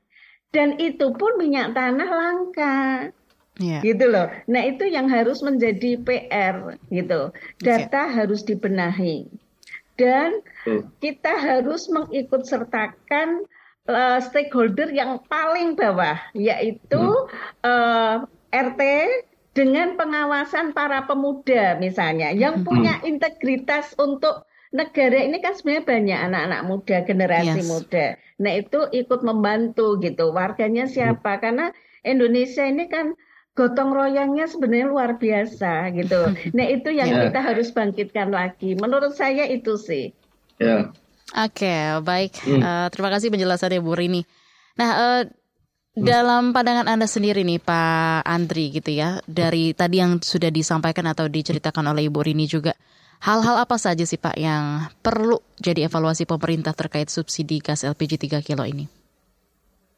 [0.56, 2.78] dan itu pun minyak tanah langka
[3.60, 3.84] yeah.
[3.84, 8.12] gitu loh nah itu yang harus menjadi PR gitu data okay.
[8.16, 9.28] harus dibenahi
[9.96, 10.40] dan
[11.00, 13.44] kita harus mengikut sertakan
[13.88, 17.64] uh, stakeholder yang paling bawah yaitu hmm.
[17.64, 18.82] uh, eh, RT
[19.56, 22.66] dengan pengawasan para pemuda misalnya yang hmm.
[22.68, 27.70] punya integritas untuk negara ini kan sebenarnya banyak anak-anak muda generasi yes.
[27.70, 28.06] muda.
[28.42, 30.34] Nah itu ikut membantu gitu.
[30.36, 31.38] Warganya siapa?
[31.38, 31.40] Hmm.
[31.40, 31.66] Karena
[32.04, 33.16] Indonesia ini kan
[33.56, 36.20] gotong royongnya sebenarnya luar biasa gitu.
[36.56, 37.22] Nah itu yang yeah.
[37.26, 38.76] kita harus bangkitkan lagi.
[38.76, 40.12] Menurut saya itu sih.
[40.60, 40.66] Ya.
[40.68, 40.82] Yeah.
[41.34, 42.32] Oke okay, baik.
[42.44, 42.62] Hmm.
[42.62, 44.22] Uh, terima kasih penjelasannya Bu Rini.
[44.78, 45.22] Nah uh,
[45.96, 46.04] Hmm.
[46.04, 51.24] Dalam pandangan Anda sendiri nih Pak Andri gitu ya, dari tadi yang sudah disampaikan atau
[51.24, 52.76] diceritakan oleh Ibu Rini juga,
[53.24, 58.44] hal-hal apa saja sih Pak yang perlu jadi evaluasi pemerintah terkait subsidi gas LPG 3
[58.44, 58.84] kilo ini?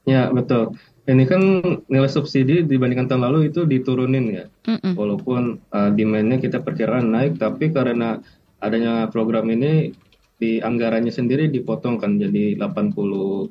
[0.06, 0.78] Ya betul.
[1.08, 1.40] Ini kan
[1.88, 4.92] nilai subsidi dibandingkan tahun lalu itu diturunin ya, Mm-mm.
[4.92, 8.20] walaupun uh, demandnya kita perkirakan naik, tapi karena
[8.60, 9.96] adanya program ini
[10.38, 13.50] di anggarannya sendiri dipotongkan jadi 87,5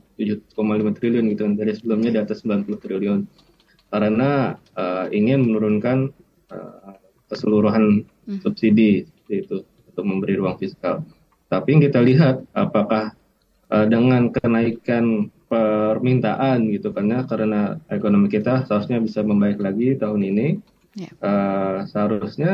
[1.01, 3.19] triliun gitu dari sebelumnya di atas 90 triliun
[3.91, 6.15] karena uh, ingin menurunkan
[6.51, 6.95] uh,
[7.27, 8.39] keseluruhan hmm.
[8.39, 11.03] subsidi itu untuk memberi ruang fiskal.
[11.47, 13.15] Tapi kita lihat apakah
[13.71, 20.47] uh, dengan kenaikan permintaan gitu karena karena ekonomi kita seharusnya bisa membaik lagi tahun ini
[20.99, 21.07] yeah.
[21.07, 21.11] Ya.
[21.23, 22.53] uh, seharusnya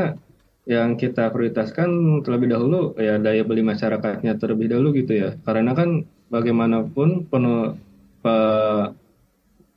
[0.63, 6.07] yang kita prioritaskan terlebih dahulu ya daya beli masyarakatnya terlebih dahulu gitu ya karena kan
[6.31, 7.75] bagaimanapun penuh
[8.23, 8.35] pe,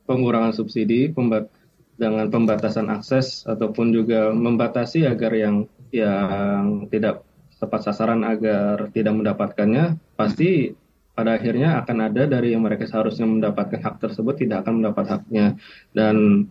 [0.07, 1.51] pengurangan subsidi pembat,
[1.99, 7.25] dengan pembatasan akses ataupun juga membatasi agar yang yang tidak
[7.57, 10.77] tepat sasaran agar tidak mendapatkannya pasti
[11.17, 15.57] pada akhirnya akan ada dari yang mereka seharusnya mendapatkan hak tersebut tidak akan mendapat haknya
[15.97, 16.45] dan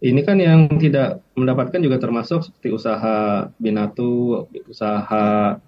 [0.00, 5.60] ini kan yang tidak mendapatkan juga termasuk seperti usaha binatu, usaha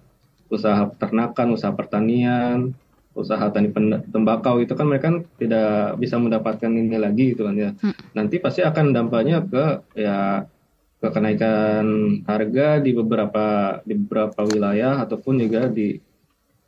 [0.49, 2.73] usaha peternakan, usaha pertanian,
[3.13, 3.69] usaha tani
[4.09, 7.71] tembakau itu kan mereka kan tidak bisa mendapatkan ini lagi gitu kan ya.
[7.77, 7.93] Hmm.
[8.17, 9.65] Nanti pasti akan dampaknya ke
[10.01, 10.49] ya
[10.97, 11.85] ke kenaikan
[12.25, 16.01] harga di beberapa di beberapa wilayah ataupun juga di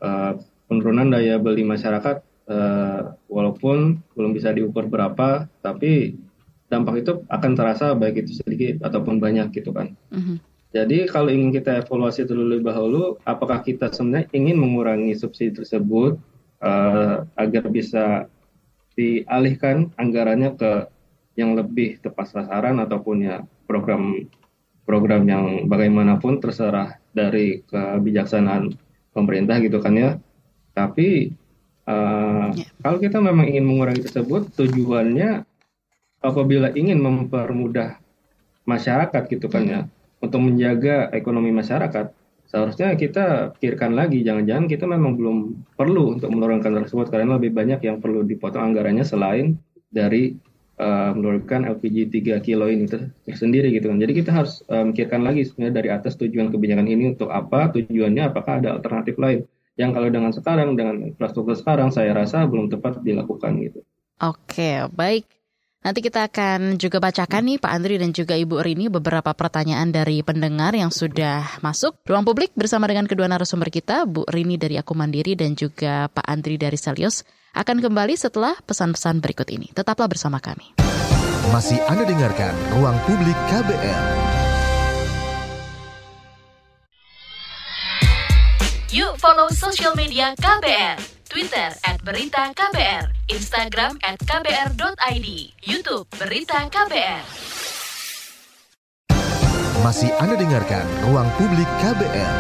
[0.06, 6.18] uh, penurunan daya beli masyarakat uh, walaupun belum bisa diukur berapa tapi
[6.70, 9.94] dampak itu akan terasa baik itu sedikit ataupun banyak gitu kan.
[10.10, 10.38] Mm-hmm.
[10.76, 16.20] Jadi kalau ingin kita evaluasi terlebih dahulu, apakah kita sebenarnya ingin mengurangi subsidi tersebut
[16.60, 18.28] uh, agar bisa
[19.00, 20.72] dialihkan anggarannya ke
[21.40, 24.28] yang lebih tepat sasaran ataupun ya program
[24.84, 28.76] program yang bagaimanapun terserah dari kebijaksanaan
[29.16, 30.10] pemerintah gitu kan ya.
[30.76, 31.32] Tapi
[31.88, 32.70] uh, yeah.
[32.84, 35.48] kalau kita memang ingin mengurangi tersebut, tujuannya
[36.20, 37.98] apabila ingin mempermudah
[38.66, 39.82] masyarakat gitu kan ya
[40.26, 42.10] untuk menjaga ekonomi masyarakat
[42.50, 45.38] seharusnya kita pikirkan lagi jangan-jangan kita memang belum
[45.78, 49.62] perlu untuk menurunkan tersebut karena lebih banyak yang perlu dipotong anggarannya selain
[49.94, 50.34] dari
[50.82, 52.90] uh, menurunkan LPG 3 kilo ini
[53.24, 53.98] tersendiri gitu kan.
[54.02, 58.24] Jadi kita harus uh, mikirkan lagi sebenarnya dari atas tujuan kebijakan ini untuk apa, tujuannya
[58.28, 59.48] apakah ada alternatif lain.
[59.76, 63.84] Yang kalau dengan sekarang dengan infrastruktur sekarang saya rasa belum tepat dilakukan gitu.
[64.24, 65.28] Oke, baik.
[65.86, 70.26] Nanti kita akan juga bacakan nih Pak Andri dan juga Ibu Rini beberapa pertanyaan dari
[70.26, 74.98] pendengar yang sudah masuk ruang publik bersama dengan kedua narasumber kita, Bu Rini dari Aku
[74.98, 77.22] Mandiri dan juga Pak Andri dari Selios
[77.54, 79.70] akan kembali setelah pesan-pesan berikut ini.
[79.78, 80.74] Tetaplah bersama kami.
[81.54, 84.35] Masih Anda dengarkan Ruang Publik KBR.
[88.96, 90.96] Yuk follow social media KBR
[91.28, 95.28] Twitter at Berita KBR, Instagram at kbr.id,
[95.68, 97.24] Youtube Berita KBR.
[99.84, 102.36] Masih Anda dengarkan Ruang Publik KBR.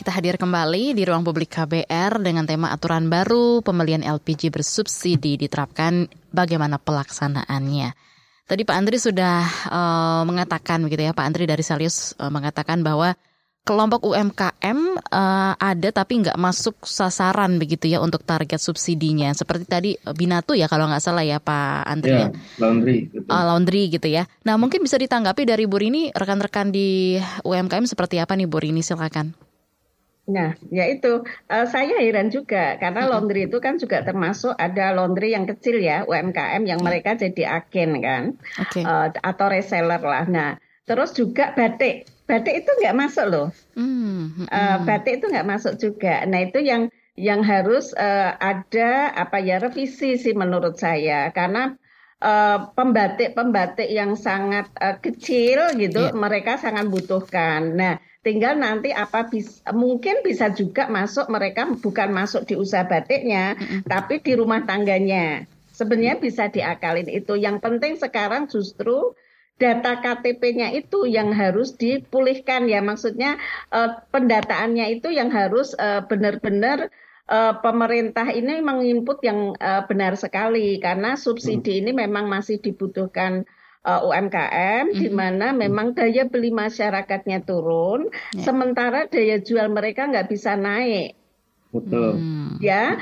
[0.00, 6.08] Kita hadir kembali di ruang publik KBR dengan tema aturan baru pembelian LPG bersubsidi diterapkan
[6.32, 7.92] bagaimana pelaksanaannya.
[8.48, 13.12] Tadi Pak Andri sudah uh, mengatakan begitu ya Pak Andri dari Salius uh, mengatakan bahwa
[13.62, 19.30] kelompok UMKM uh, ada tapi nggak masuk sasaran begitu ya untuk target subsidinya.
[19.30, 22.26] Seperti tadi Binatu ya kalau nggak salah ya Pak Andri ya.
[22.26, 22.28] ya.
[22.58, 22.98] Laundry.
[23.06, 23.26] Gitu.
[23.30, 24.26] Uh, laundry gitu ya.
[24.42, 28.82] Nah mungkin bisa ditanggapi dari Bu Rini rekan-rekan di UMKM seperti apa nih Bu Rini
[28.82, 29.52] silakan.
[30.22, 35.34] Nah, ya itu uh, saya heran juga karena laundry itu kan juga termasuk ada laundry
[35.34, 38.22] yang kecil ya UMKM yang mereka jadi agen kan,
[38.54, 38.86] okay.
[38.86, 40.22] uh, atau reseller lah.
[40.30, 40.50] Nah,
[40.86, 46.24] terus juga batik, batik itu nggak masuk loh, mm, uh, batik itu nggak masuk juga.
[46.24, 51.76] Nah itu yang yang harus uh, ada apa ya revisi sih menurut saya karena
[52.78, 56.16] pembatik-pembatik uh, yang sangat uh, kecil gitu yeah.
[56.16, 57.76] mereka sangat butuhkan.
[57.76, 63.58] Nah tinggal nanti apa bisa mungkin bisa juga masuk mereka bukan masuk di usaha batiknya
[63.58, 63.80] mm-hmm.
[63.82, 69.18] tapi di rumah tangganya sebenarnya bisa diakalin itu yang penting sekarang justru
[69.62, 73.38] data KTP-nya itu yang harus dipulihkan ya maksudnya
[73.70, 76.90] uh, pendataannya itu yang harus uh, benar-benar
[77.30, 83.46] uh, pemerintah ini menginput yang uh, benar sekali karena subsidi ini memang masih dibutuhkan
[83.86, 84.98] uh, UMKM mm -hmm.
[84.98, 88.42] di mana memang daya beli masyarakatnya turun, yeah.
[88.42, 91.14] sementara daya jual mereka nggak bisa naik.
[91.72, 92.20] Betul.
[92.20, 92.60] Hmm.
[92.60, 93.00] Ya,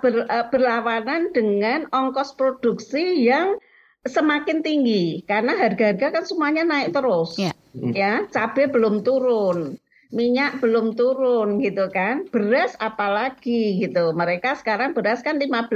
[0.00, 3.60] ber, uh, berlawanan dengan ongkos produksi yang
[4.06, 7.36] semakin tinggi karena harga-harga kan semuanya naik terus.
[7.36, 7.54] Yeah.
[7.74, 9.78] Ya, cabai belum turun
[10.10, 15.70] minyak belum turun gitu kan beras apalagi gitu mereka sekarang beras kan 15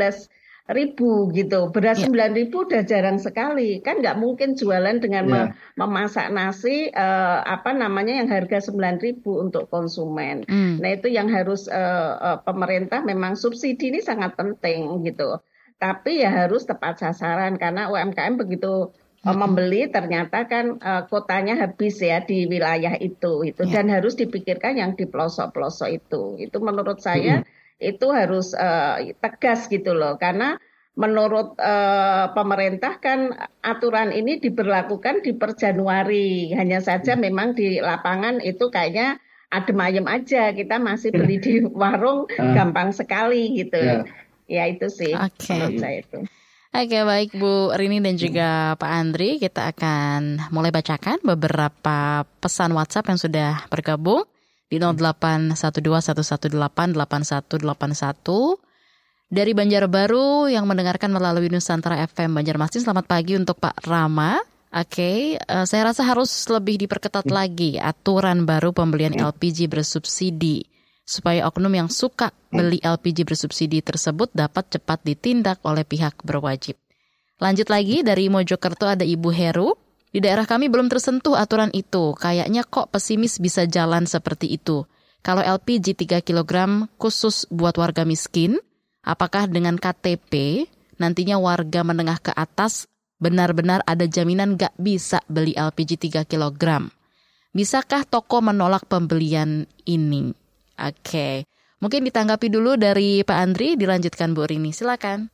[0.74, 2.08] ribu gitu beras ya.
[2.08, 5.44] sembilan ribu udah jarang sekali kan nggak mungkin jualan dengan ya.
[5.76, 10.82] memasak nasi uh, apa namanya yang harga sembilan ribu untuk konsumen hmm.
[10.82, 15.38] nah itu yang harus uh, uh, pemerintah memang subsidi ini sangat penting gitu
[15.84, 18.88] tapi ya harus tepat sasaran karena UMKM begitu
[19.20, 19.36] hmm.
[19.36, 23.68] membeli ternyata kan uh, kotanya habis ya di wilayah itu itu.
[23.68, 23.84] Ya.
[23.84, 26.40] dan harus dipikirkan yang di pelosok-pelosok itu.
[26.40, 30.16] Itu menurut saya hmm itu harus uh, tegas gitu loh.
[30.16, 30.56] Karena
[30.94, 33.34] menurut uh, pemerintah kan
[33.66, 36.54] aturan ini diberlakukan di per Januari.
[36.54, 37.22] Hanya saja hmm.
[37.22, 39.18] memang di lapangan itu kayaknya
[39.50, 40.54] adem ayem aja.
[40.54, 43.78] Kita masih beli di warung uh, gampang sekali gitu.
[43.78, 44.06] Yeah.
[44.48, 45.58] Ya itu sih okay.
[45.58, 46.18] menurut saya itu
[46.74, 53.14] Oke baik Bu Rini dan juga Pak Andri kita akan mulai bacakan beberapa pesan WhatsApp
[53.14, 54.26] yang sudah bergabung
[54.66, 56.58] di 081211188181
[59.30, 62.82] dari Banjarbaru yang mendengarkan melalui Nusantara FM Banjarmasin.
[62.82, 64.42] Selamat pagi untuk Pak Rama.
[64.74, 67.36] Oke, okay, uh, eh, saya rasa harus lebih diperketat hmm.
[67.38, 70.73] lagi aturan baru pembelian LPG bersubsidi
[71.04, 76.80] supaya oknum yang suka beli LPG bersubsidi tersebut dapat cepat ditindak oleh pihak berwajib.
[77.38, 79.76] Lanjut lagi dari Mojokerto ada Ibu Heru.
[80.14, 82.14] Di daerah kami belum tersentuh aturan itu.
[82.16, 84.86] Kayaknya kok pesimis bisa jalan seperti itu.
[85.24, 86.52] Kalau LPG 3 kg
[87.00, 88.60] khusus buat warga miskin,
[89.02, 90.64] apakah dengan KTP
[91.00, 92.86] nantinya warga menengah ke atas
[93.18, 96.86] benar-benar ada jaminan gak bisa beli LPG 3 kg?
[97.50, 100.43] Bisakah toko menolak pembelian ini?
[100.74, 101.34] Oke, okay.
[101.78, 104.74] mungkin ditanggapi dulu dari Pak Andri, dilanjutkan Bu Rini.
[104.74, 105.30] Silakan.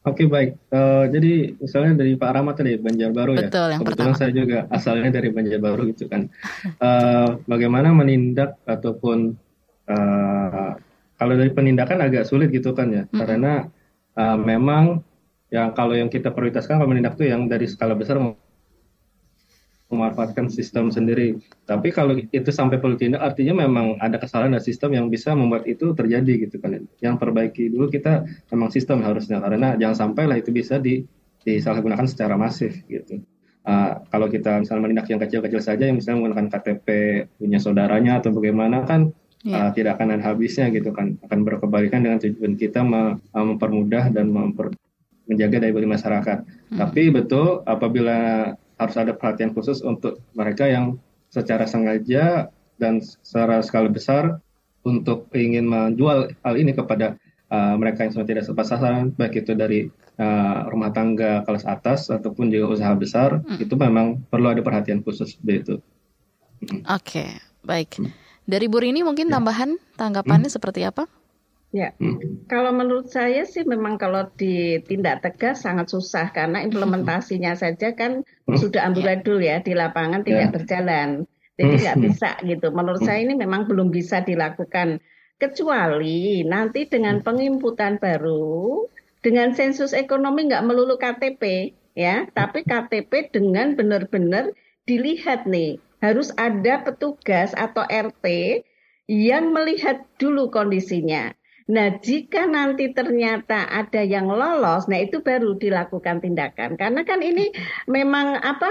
[0.00, 3.52] Oke baik, uh, jadi misalnya dari Pak Rahmat tadi Banjarbaru ya.
[3.52, 4.20] Betul, yang Kebetulan pertama.
[4.24, 6.32] saya juga asalnya dari Banjarbaru gitu kan.
[6.80, 9.36] Uh, bagaimana menindak ataupun
[9.92, 10.72] uh,
[11.20, 13.12] kalau dari penindakan agak sulit gitu kan ya, -hmm.
[13.12, 13.68] karena
[14.16, 15.04] uh, memang
[15.52, 18.16] yang kalau yang kita prioritaskan kalau menindak itu yang dari skala besar
[19.90, 21.36] memanfaatkan sistem sendiri.
[21.66, 25.66] Tapi kalau itu sampai perlu tindak, artinya memang ada kesalahan dari sistem yang bisa membuat
[25.66, 26.86] itu terjadi gitu kan.
[27.02, 28.24] Yang perbaiki dulu kita
[28.54, 31.02] memang sistem harusnya karena jangan sampai lah itu bisa di
[31.42, 33.20] disalahgunakan secara masif gitu.
[33.60, 36.88] Uh, kalau kita misalnya menindak yang kecil-kecil saja, yang misalnya menggunakan KTP
[37.36, 39.12] punya saudaranya atau bagaimana kan
[39.44, 39.68] yeah.
[39.68, 42.80] uh, tidak akan ada habisnya gitu kan, akan berkebalikan dengan tujuan kita
[43.36, 44.72] mempermudah dan memper,
[45.28, 46.38] menjaga daya beli masyarakat.
[46.40, 46.78] Hmm.
[46.80, 50.96] Tapi betul apabila harus ada perhatian khusus untuk mereka yang
[51.28, 52.48] secara sengaja
[52.80, 54.40] dan secara skala besar
[54.80, 57.20] untuk ingin menjual hal ini kepada
[57.52, 62.08] uh, mereka yang sudah tidak sepat sasaran, baik itu dari uh, rumah tangga kelas atas
[62.08, 63.60] ataupun juga usaha besar, hmm.
[63.60, 65.84] itu memang perlu ada perhatian khusus begitu.
[66.64, 68.00] Oke, okay, baik.
[68.00, 68.08] Hmm.
[68.48, 69.36] Dari Bu Rini mungkin ya.
[69.36, 70.56] tambahan tanggapannya hmm.
[70.56, 71.04] seperti apa?
[71.70, 72.50] Ya, hmm.
[72.50, 78.58] kalau menurut saya sih memang kalau ditindak tegas sangat susah karena implementasinya saja kan hmm.
[78.58, 80.54] sudah amburadul ya di lapangan tidak ya.
[80.54, 81.08] berjalan.
[81.54, 82.06] Jadi nggak hmm.
[82.10, 82.74] bisa gitu.
[82.74, 84.98] Menurut saya ini memang belum bisa dilakukan
[85.38, 88.90] kecuali nanti dengan penginputan baru,
[89.22, 94.50] dengan sensus ekonomi nggak melulu KTP ya, tapi KTP dengan benar-benar
[94.90, 98.26] dilihat nih harus ada petugas atau RT
[99.06, 101.30] yang melihat dulu kondisinya.
[101.70, 106.74] Nah, jika nanti ternyata ada yang lolos, nah itu baru dilakukan tindakan.
[106.74, 107.54] Karena kan ini
[107.86, 108.70] memang apa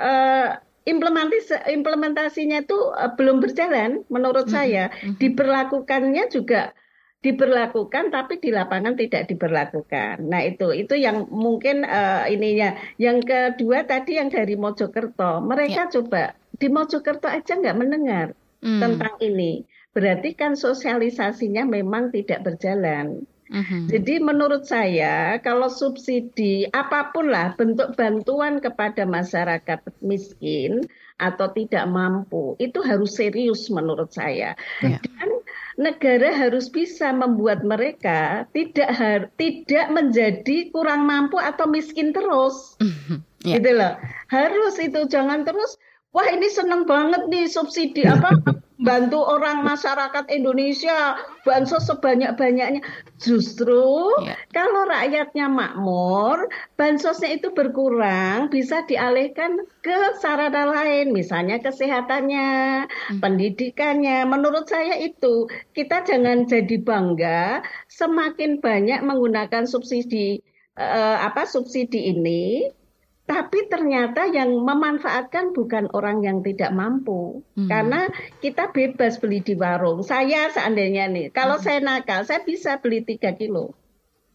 [0.00, 0.48] uh,
[0.88, 4.58] implementasi implementasinya itu uh, belum berjalan menurut mm -hmm.
[4.64, 4.84] saya.
[5.20, 6.72] Diberlakukannya juga
[7.18, 10.24] diberlakukan tapi di lapangan tidak diberlakukan.
[10.24, 12.80] Nah, itu itu yang mungkin uh, ininya.
[12.96, 15.92] Yang kedua tadi yang dari Mojokerto, mereka ya.
[16.00, 16.22] coba
[16.56, 18.32] di Mojokerto aja nggak mendengar
[18.64, 18.80] mm.
[18.80, 23.24] tentang ini berarti kan sosialisasinya memang tidak berjalan.
[23.48, 23.88] Uh-huh.
[23.88, 30.84] Jadi menurut saya kalau subsidi apa pun lah bentuk bantuan kepada masyarakat miskin
[31.16, 34.52] atau tidak mampu itu harus serius menurut saya.
[34.84, 35.00] Yeah.
[35.00, 35.40] Dan
[35.80, 42.76] negara harus bisa membuat mereka tidak har- tidak menjadi kurang mampu atau miskin terus.
[42.84, 43.24] Uh-huh.
[43.48, 43.64] Yeah.
[43.64, 43.96] Gitu loh.
[44.28, 45.80] Harus itu jangan terus
[46.18, 48.34] wah ini seneng banget nih subsidi apa
[48.78, 51.14] bantu orang masyarakat Indonesia
[51.46, 52.82] bansos sebanyak-banyaknya.
[53.18, 54.34] Justru yeah.
[54.54, 63.18] kalau rakyatnya makmur, bansosnya itu berkurang, bisa dialihkan ke sarana lain, misalnya kesehatannya, hmm.
[63.18, 64.26] pendidikannya.
[64.26, 70.42] Menurut saya itu kita jangan jadi bangga semakin banyak menggunakan subsidi
[70.78, 72.70] uh, apa subsidi ini
[73.28, 77.68] tapi ternyata yang memanfaatkan bukan orang yang tidak mampu hmm.
[77.68, 78.08] karena
[78.40, 81.64] kita bebas beli di warung saya seandainya nih kalau hmm.
[81.68, 83.76] saya nakal saya bisa beli tiga kilo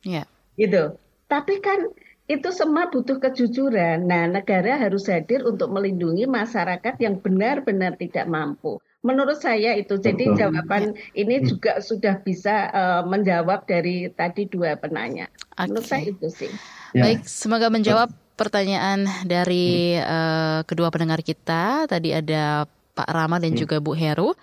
[0.06, 0.30] yeah.
[0.62, 0.94] gitu
[1.26, 1.90] tapi kan
[2.30, 8.78] itu semua butuh kejujuran nah negara harus hadir untuk melindungi masyarakat yang benar-benar tidak mampu
[9.02, 11.46] menurut saya itu jadi jawaban ini hmm.
[11.50, 15.66] juga sudah bisa uh, menjawab dari tadi dua penanya okay.
[15.66, 16.54] menurut saya itu sih
[16.94, 17.10] ya.
[17.10, 21.86] baik semoga menjawab pertanyaan dari uh, kedua pendengar kita.
[21.90, 23.60] Tadi ada Pak Rama dan hmm.
[23.60, 24.38] juga Bu Heru.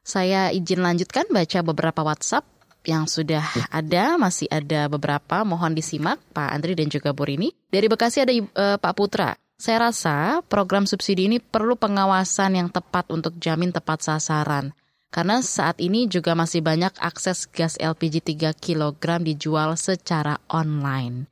[0.00, 2.48] Saya izin lanjutkan baca beberapa WhatsApp
[2.88, 5.44] yang sudah ada, masih ada beberapa.
[5.44, 7.52] Mohon disimak Pak Andri dan juga Bu Rini.
[7.68, 9.36] Dari Bekasi ada uh, Pak Putra.
[9.60, 14.72] Saya rasa program subsidi ini perlu pengawasan yang tepat untuk jamin tepat sasaran.
[15.12, 21.28] Karena saat ini juga masih banyak akses gas LPG 3 kg dijual secara online.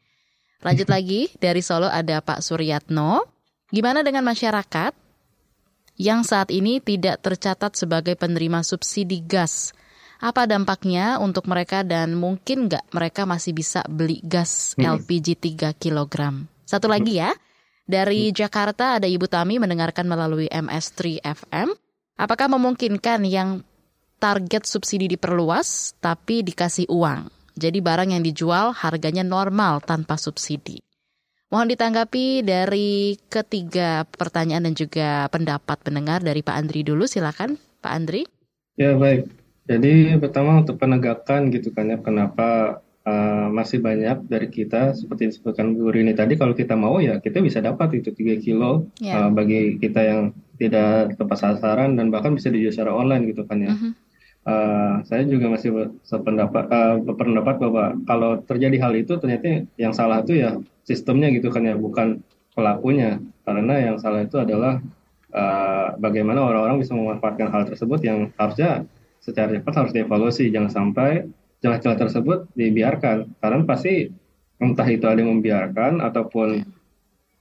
[0.59, 3.23] Lanjut lagi dari Solo ada Pak Suryatno.
[3.71, 4.91] Gimana dengan masyarakat
[6.03, 9.71] yang saat ini tidak tercatat sebagai penerima subsidi gas?
[10.19, 16.43] Apa dampaknya untuk mereka dan mungkin nggak mereka masih bisa beli gas LPG 3 kg?
[16.67, 17.31] Satu lagi ya,
[17.87, 21.71] dari Jakarta ada Ibu Tami mendengarkan melalui MS3 FM.
[22.19, 23.63] Apakah memungkinkan yang
[24.19, 27.38] target subsidi diperluas tapi dikasih uang?
[27.59, 30.79] Jadi barang yang dijual harganya normal tanpa subsidi.
[31.49, 37.09] Mohon ditanggapi dari ketiga pertanyaan dan juga pendapat pendengar dari Pak Andri dulu.
[37.09, 38.23] Silakan Pak Andri.
[38.77, 39.27] Ya baik.
[39.65, 45.77] Jadi pertama untuk penegakan gitu kan ya kenapa uh, masih banyak dari kita seperti disebutkan
[45.77, 49.29] Bu Rini tadi kalau kita mau ya kita bisa dapat itu 3 kilo yeah.
[49.29, 50.23] uh, bagi kita yang
[50.57, 53.73] tidak tepat sasaran dan bahkan bisa dijual secara online gitu kan ya.
[53.73, 53.93] Uh mm-hmm.
[53.93, 54.08] -huh.
[54.49, 60.25] Uh, saya juga masih sependapat uh, berpendapat bahwa kalau terjadi hal itu ternyata yang salah
[60.25, 60.57] itu ya
[60.89, 62.25] sistemnya gitu kan ya bukan
[62.57, 63.21] pelakunya.
[63.45, 64.81] Karena yang salah itu adalah
[65.37, 68.89] uh, bagaimana orang-orang bisa memanfaatkan hal tersebut yang harusnya
[69.21, 70.49] secara cepat harus dievaluasi.
[70.49, 71.29] Jangan sampai
[71.61, 73.37] celah-celah tersebut dibiarkan.
[73.45, 74.09] Karena pasti
[74.65, 76.65] entah itu ada yang membiarkan ataupun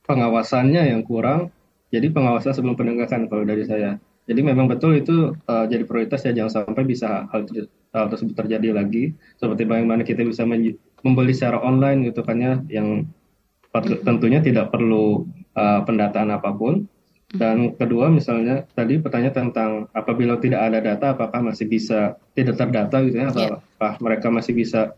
[0.04, 1.56] pengawasannya yang kurang
[1.88, 3.96] jadi pengawasan sebelum penegakan kalau dari saya
[4.28, 7.48] jadi memang betul itu uh, jadi prioritas ya jangan sampai bisa hal,
[7.96, 9.16] hal tersebut terjadi lagi.
[9.40, 13.08] Seperti bagaimana kita bisa membeli secara online gitu kan ya yang
[14.04, 15.24] tentunya tidak perlu
[15.56, 16.84] uh, pendataan apa pun.
[17.28, 23.04] Dan kedua misalnya tadi pertanyaan tentang apabila tidak ada data apakah masih bisa tidak terdata
[23.04, 23.32] gitu ya iya.
[23.32, 24.00] apakah yeah.
[24.00, 24.96] mereka masih bisa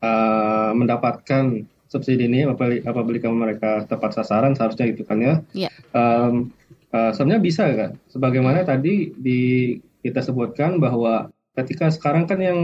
[0.00, 5.34] uh, mendapatkan subsidi ini apabila mereka tepat sasaran seharusnya gitu kan ya.
[5.52, 5.72] Yeah.
[5.92, 6.52] Um,
[6.94, 9.74] Uh, sebenarnya bisa kan, sebagaimana tadi di
[10.06, 11.26] kita sebutkan bahwa
[11.58, 12.58] ketika sekarang kan yang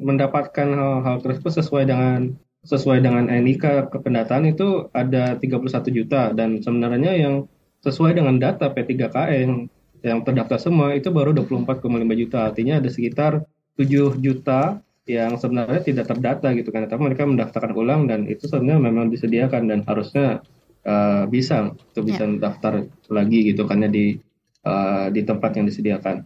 [0.00, 2.32] mendapatkan hal-hal tersebut sesuai dengan
[2.64, 7.44] sesuai dengan NIK kependataan itu ada 31 juta dan sebenarnya yang
[7.84, 9.68] sesuai dengan data P3KN
[10.00, 11.84] yang terdaftar semua itu baru 24,5
[12.16, 12.48] juta.
[12.48, 13.44] Artinya ada sekitar
[13.76, 16.88] 7 juta yang sebenarnya tidak terdata gitu kan.
[16.88, 20.40] Tapi mereka mendaftarkan ulang dan itu sebenarnya memang disediakan dan harusnya
[20.84, 22.38] uh, bisa untuk bisa yeah.
[22.40, 24.16] daftar lagi gitu kan ya di
[24.64, 26.24] uh, di tempat yang disediakan.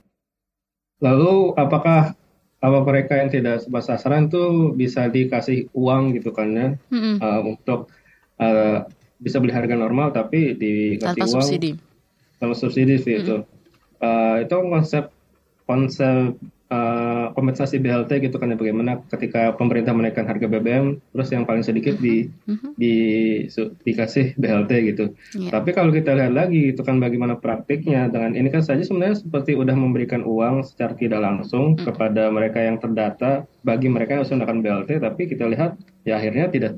[0.99, 2.19] Lalu apakah
[2.59, 7.15] apa mereka yang tidak sebat sasaran itu bisa dikasih uang gitu kan ya mm -hmm.
[7.23, 7.87] uh, untuk
[8.43, 8.83] uh,
[9.23, 11.71] bisa beli harga normal tapi dikasih tanpa uang subsidi.
[12.43, 13.23] tanpa subsidi sih mm -hmm.
[13.23, 13.37] itu
[14.03, 15.05] uh, itu konsep
[15.71, 16.35] konsep
[16.73, 21.63] uh, kompensasi BLT gitu kan ya bagaimana ketika pemerintah menaikkan harga BBM terus yang paling
[21.63, 22.71] sedikit di mm-hmm.
[22.77, 22.95] di
[23.53, 25.05] su, dikasih BLT gitu.
[25.37, 25.53] Yeah.
[25.55, 29.55] Tapi kalau kita lihat lagi itu kan bagaimana praktiknya dengan ini kan saja sebenarnya seperti
[29.55, 31.87] udah memberikan uang secara tidak langsung mm-hmm.
[31.87, 35.77] kepada mereka yang terdata bagi mereka yang sudah menggunakan BLT tapi kita lihat
[36.09, 36.73] ya akhirnya tidak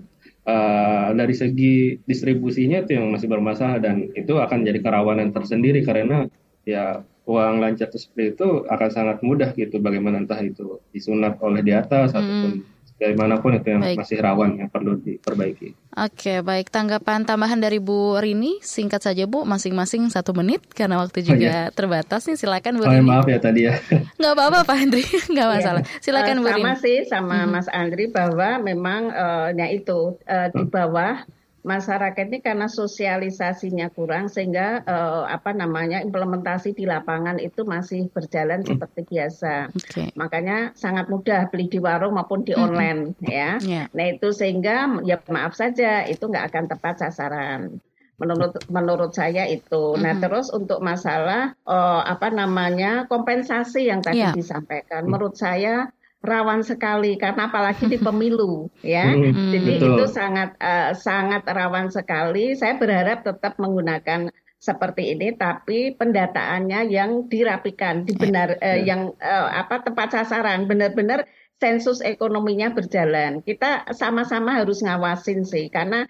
[0.49, 6.27] uh, dari segi distribusinya itu yang masih bermasalah dan itu akan jadi kerawanan tersendiri karena
[6.65, 11.71] ya uang lancar seperti itu akan sangat mudah gitu bagaimana entah itu disunat oleh di
[11.71, 12.19] atas hmm.
[12.19, 12.53] ataupun
[13.01, 13.97] dari mana pun itu yang baik.
[13.97, 15.73] masih rawan yang perlu diperbaiki.
[15.97, 16.69] Oke, baik.
[16.69, 21.57] Tanggapan tambahan dari Bu Rini, singkat saja Bu, masing-masing satu menit karena waktu juga oh,
[21.65, 21.73] iya.
[21.73, 22.37] terbatas nih.
[22.37, 23.09] Silakan Bu oh, Rini.
[23.09, 23.81] Maaf ya tadi ya.
[24.21, 25.03] Nggak apa-apa Pak Andri,
[25.33, 25.55] nggak iya.
[25.57, 25.83] masalah.
[26.05, 26.61] Silakan uh, Bu Rini.
[26.61, 27.49] Sama sih sama hmm.
[27.49, 31.25] Mas Andri bahwa memang uh, ya itu uh, di bawah
[31.61, 38.65] masyarakat ini karena sosialisasinya kurang sehingga uh, apa namanya implementasi di lapangan itu masih berjalan
[38.65, 38.69] hmm.
[38.75, 39.55] seperti biasa.
[39.77, 40.09] Okay.
[40.17, 42.65] Makanya sangat mudah beli di warung maupun di hmm.
[42.65, 43.61] online ya.
[43.61, 43.87] Yeah.
[43.93, 47.81] Nah itu sehingga ya maaf saja itu nggak akan tepat sasaran.
[48.21, 49.97] Menurut menurut saya itu.
[50.01, 50.23] Nah hmm.
[50.25, 54.33] terus untuk masalah uh, apa namanya kompensasi yang tadi yeah.
[54.33, 59.09] disampaikan, menurut saya rawan sekali karena apalagi di pemilu ya.
[59.09, 59.97] Hmm, Jadi betul.
[59.97, 62.53] itu sangat uh, sangat rawan sekali.
[62.57, 64.29] Saya berharap tetap menggunakan
[64.61, 71.25] seperti ini tapi pendataannya yang dirapikan, dibenar uh, yang uh, apa tepat sasaran, benar-benar
[71.57, 73.41] sensus ekonominya berjalan.
[73.41, 76.05] Kita sama-sama harus ngawasin sih karena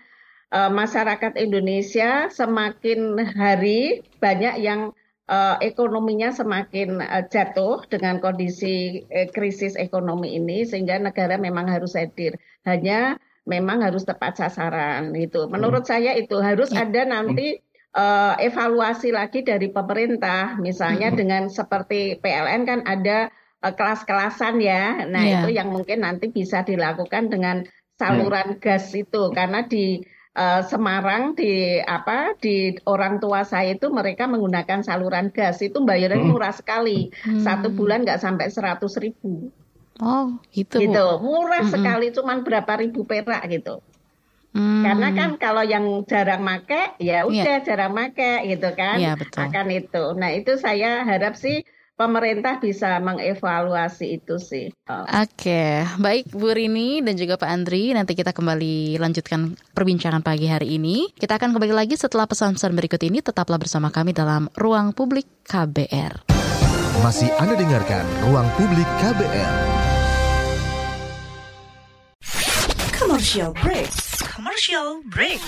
[0.51, 4.95] uh, masyarakat Indonesia semakin hari banyak yang
[5.31, 11.95] uh, ekonominya semakin uh, jatuh dengan kondisi uh, krisis ekonomi ini sehingga negara memang harus
[11.95, 12.37] hadir.
[12.67, 13.17] Hanya
[13.47, 15.47] memang harus tepat sasaran itu.
[15.47, 15.91] Menurut hmm.
[15.91, 16.85] saya itu harus ya.
[16.85, 17.63] ada nanti
[17.95, 21.17] uh, evaluasi lagi dari pemerintah misalnya hmm.
[21.17, 23.31] dengan seperti PLN kan ada
[23.63, 25.07] uh, kelas-kelasan ya.
[25.07, 25.31] Nah, ya.
[25.41, 27.65] itu yang mungkin nanti bisa dilakukan dengan
[27.97, 28.59] saluran ya.
[28.59, 30.03] gas itu karena di
[30.37, 36.21] uh, Semarang di apa di orang tua saya itu mereka menggunakan saluran gas itu bayarnya
[36.21, 36.31] hmm.
[36.31, 37.43] murah sekali hmm.
[37.43, 39.51] satu bulan nggak sampai seratus ribu
[39.99, 41.73] oh gitu gitu murah hmm.
[41.75, 43.83] sekali cuman berapa ribu perak gitu
[44.51, 44.83] Hmm.
[44.83, 47.19] Karena kan kalau yang jarang make ya iya.
[47.23, 47.63] udah yeah.
[47.63, 48.99] jarang make gitu kan.
[48.99, 49.47] Yeah, betul.
[49.47, 50.05] Akan itu.
[50.19, 51.63] Nah, itu saya harap sih
[52.01, 54.73] pemerintah bisa mengevaluasi itu sih.
[54.89, 55.05] Oh.
[55.05, 60.81] Oke, baik Bu Rini dan juga Pak Andri, nanti kita kembali lanjutkan perbincangan pagi hari
[60.81, 61.13] ini.
[61.13, 66.25] Kita akan kembali lagi setelah pesan-pesan berikut ini, tetaplah bersama kami dalam Ruang Publik KBR.
[67.05, 69.55] Masih Anda dengarkan Ruang Publik KBR.
[72.97, 73.93] Commercial break.
[74.25, 75.43] Commercial break.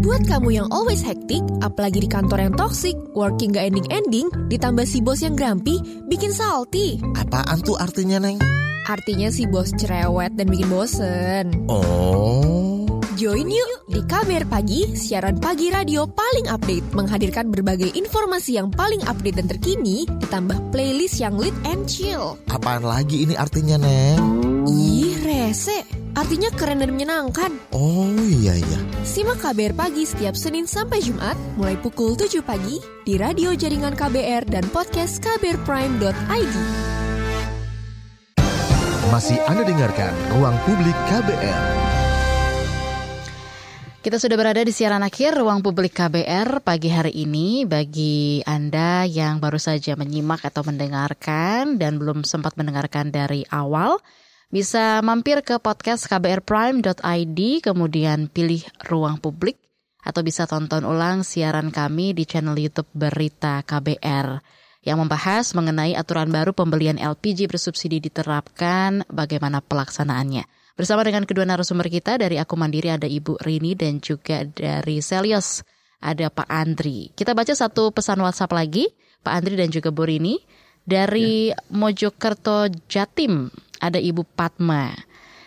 [0.00, 5.04] Buat kamu yang always hektik, apalagi di kantor yang toxic, working gak ending-ending, ditambah si
[5.04, 5.76] bos yang grumpy,
[6.08, 6.96] bikin salty.
[7.20, 8.40] Apaan tuh artinya, Neng?
[8.88, 11.52] Artinya si bos cerewet dan bikin bosen.
[11.68, 12.88] Oh.
[13.20, 19.04] Join yuk di KBR Pagi, siaran pagi radio paling update, menghadirkan berbagai informasi yang paling
[19.04, 22.40] update dan terkini, ditambah playlist yang lit and chill.
[22.48, 24.16] Apaan lagi ini artinya, Neng?
[24.64, 25.99] Ih, rese.
[26.20, 27.48] Artinya keren dan menyenangkan.
[27.72, 28.80] Oh iya iya.
[29.08, 32.76] Simak KBR Pagi setiap Senin sampai Jumat mulai pukul 7 pagi
[33.08, 36.56] di radio jaringan KBR dan podcast kbrprime.id.
[39.08, 41.62] Masih Anda dengarkan Ruang Publik KBR.
[44.04, 47.64] Kita sudah berada di siaran akhir Ruang Publik KBR pagi hari ini.
[47.64, 54.04] Bagi Anda yang baru saja menyimak atau mendengarkan dan belum sempat mendengarkan dari awal,
[54.50, 59.62] bisa mampir ke podcast kbrprime.id, kemudian pilih ruang publik,
[60.02, 64.42] atau bisa tonton ulang siaran kami di channel YouTube Berita KBR
[64.82, 70.42] yang membahas mengenai aturan baru pembelian LPG bersubsidi diterapkan, bagaimana pelaksanaannya.
[70.74, 75.62] Bersama dengan kedua narasumber kita dari Aku Mandiri ada Ibu Rini dan juga dari Selios
[76.00, 77.12] ada Pak Andri.
[77.12, 78.88] Kita baca satu pesan WhatsApp lagi,
[79.20, 80.40] Pak Andri dan juga Bu Rini.
[80.80, 81.60] Dari ya.
[81.76, 84.92] Mojokerto Jatim ada Ibu Patma.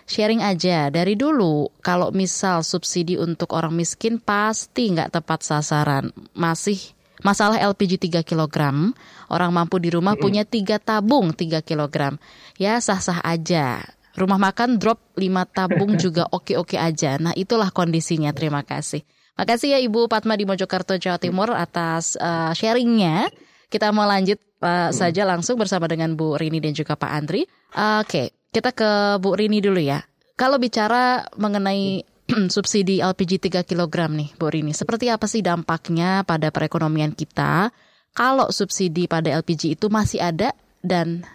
[0.03, 6.11] sharing aja dari dulu kalau misal subsidi untuk orang miskin pasti nggak tepat sasaran.
[6.35, 6.75] Masih
[7.23, 8.91] masalah LPG 3 kg
[9.31, 12.19] orang mampu di rumah punya tiga tabung 3 kg
[12.59, 13.79] ya sah-sah aja.
[14.13, 17.17] Rumah makan drop 5 tabung juga oke-oke aja.
[17.17, 18.29] Nah itulah kondisinya.
[18.35, 19.01] Terima kasih.
[19.33, 23.33] Makasih ya Ibu Patma di Mojokerto Jawa Timur atas uh, sharingnya.
[23.73, 27.43] Kita mau lanjut uh, saja langsung bersama dengan Bu Rini dan juga Pak Andri.
[27.75, 29.99] Uh, Oke, okay, kita ke Bu Rini dulu ya.
[30.39, 32.07] Kalau bicara mengenai
[32.55, 37.69] subsidi LPG 3 kg nih Bu Rini, seperti apa sih dampaknya pada perekonomian kita
[38.13, 40.53] kalau subsidi pada LPG itu masih ada
[40.85, 41.25] dan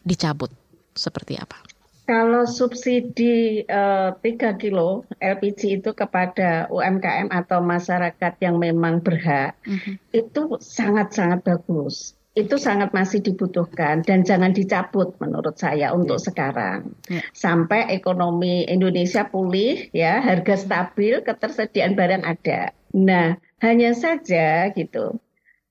[0.00, 0.48] dicabut?
[0.96, 1.60] Seperti apa?
[2.04, 9.56] Kalau subsidi uh, eh, 3 kilo LPG itu kepada UMKM atau masyarakat yang memang berhak,
[9.64, 9.80] mm-hmm.
[9.80, 9.96] -huh.
[10.12, 12.12] itu sangat-sangat bagus.
[12.34, 16.26] Itu sangat masih dibutuhkan dan jangan dicabut menurut saya untuk yeah.
[16.26, 16.80] sekarang.
[17.06, 17.22] Yeah.
[17.30, 22.74] Sampai ekonomi Indonesia pulih ya, harga stabil, ketersediaan barang ada.
[22.90, 25.22] Nah, hanya saja gitu.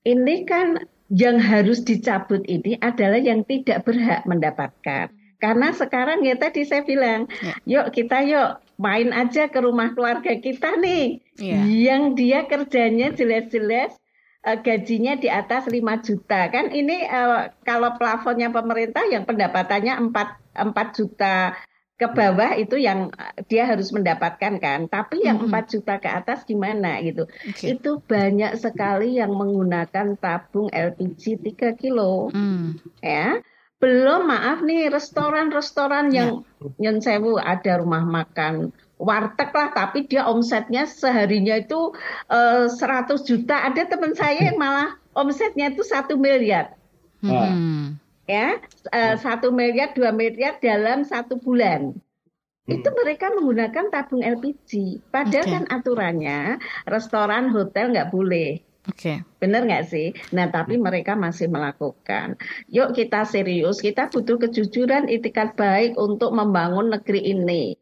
[0.08, 5.12] Ini kan yang harus dicabut ini adalah yang tidak berhak mendapatkan.
[5.44, 7.54] Karena sekarang ya tadi saya bilang, ya.
[7.68, 11.20] yuk kita yuk main aja ke rumah keluarga kita nih.
[11.36, 11.60] Ya.
[11.68, 14.00] Yang dia kerjanya jelas-jelas
[14.44, 16.52] gajinya di atas 5 juta.
[16.52, 21.56] Kan ini uh, kalau plafonnya pemerintah yang pendapatannya 4 4 juta
[21.94, 23.14] ke bawah itu yang
[23.48, 24.92] dia harus mendapatkan kan.
[24.92, 25.64] Tapi yang mm -hmm.
[25.64, 27.24] 4 juta ke atas gimana gitu.
[27.56, 27.80] Okay.
[27.80, 32.28] Itu banyak sekali yang menggunakan tabung LPG 3 kilo.
[32.36, 32.84] Mm.
[33.00, 33.40] Ya
[33.84, 36.48] belum maaf nih restoran-restoran yang
[36.80, 36.88] ya.
[36.88, 38.72] yang sewu ada rumah makan
[39.04, 41.92] warteg lah tapi dia omsetnya seharinya itu
[42.32, 46.74] uh, eh, 100 juta ada teman saya yang malah omsetnya itu satu miliar
[47.20, 48.00] hmm.
[48.26, 48.58] ya
[48.90, 52.72] uh, satu miliar dua miliar dalam satu bulan hmm.
[52.72, 55.54] itu mereka menggunakan tabung LPG padahal okay.
[55.54, 56.40] kan aturannya
[56.88, 59.00] restoran hotel nggak boleh Oke.
[59.00, 59.18] Okay.
[59.40, 60.12] Benar nggak sih?
[60.36, 62.36] Nah, tapi mereka masih melakukan.
[62.68, 67.80] Yuk kita serius, kita butuh kejujuran itikat baik untuk membangun negeri ini.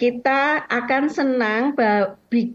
[0.00, 1.76] Kita akan senang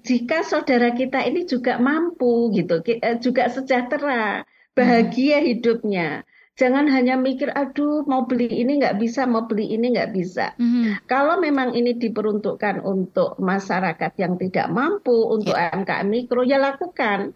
[0.02, 4.42] jika saudara kita ini juga mampu gitu, eh, juga sejahtera,
[4.74, 6.26] bahagia hidupnya.
[6.56, 10.56] Jangan hanya mikir, aduh mau beli ini nggak bisa, mau beli ini nggak bisa.
[10.58, 11.06] Mm-hmm.
[11.06, 15.76] Kalau memang ini diperuntukkan untuk masyarakat yang tidak mampu, untuk yeah.
[15.76, 17.36] UMKM mikro, ya lakukan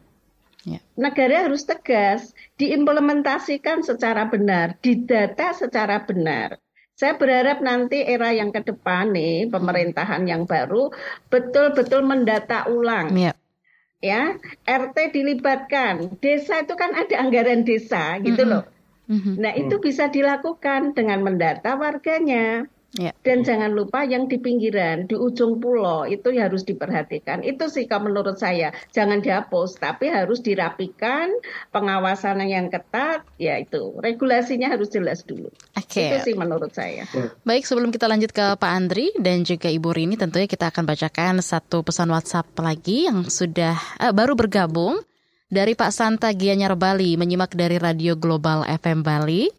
[0.67, 0.83] Ya.
[0.99, 6.59] Negara harus tegas, diimplementasikan secara benar, didata secara benar.
[6.99, 10.91] Saya berharap nanti era yang ke depan nih, pemerintahan yang baru
[11.31, 13.15] betul-betul mendata ulang.
[13.15, 13.31] Ya.
[14.03, 14.35] Ya,
[14.67, 16.19] RT dilibatkan.
[16.19, 18.51] Desa itu kan ada anggaran desa gitu mm -hmm.
[18.51, 18.63] loh.
[19.07, 19.35] Mm -hmm.
[19.39, 22.67] Nah, itu bisa dilakukan dengan mendata warganya.
[22.97, 23.13] Ya.
[23.21, 27.45] Dan jangan lupa yang di pinggiran, di ujung pulau itu harus diperhatikan.
[27.45, 31.29] Itu sih kalau menurut saya jangan dihapus, tapi harus dirapikan,
[31.69, 35.53] pengawasan yang ketat, ya itu regulasinya harus jelas dulu.
[35.77, 36.17] Okay.
[36.17, 37.05] Itu sih menurut saya.
[37.45, 41.45] Baik, sebelum kita lanjut ke Pak Andri dan juga Ibu Rini, tentunya kita akan bacakan
[41.45, 44.97] satu pesan WhatsApp lagi yang sudah eh, baru bergabung
[45.49, 49.58] dari Pak Santa Gianyar Bali menyimak dari Radio Global FM Bali.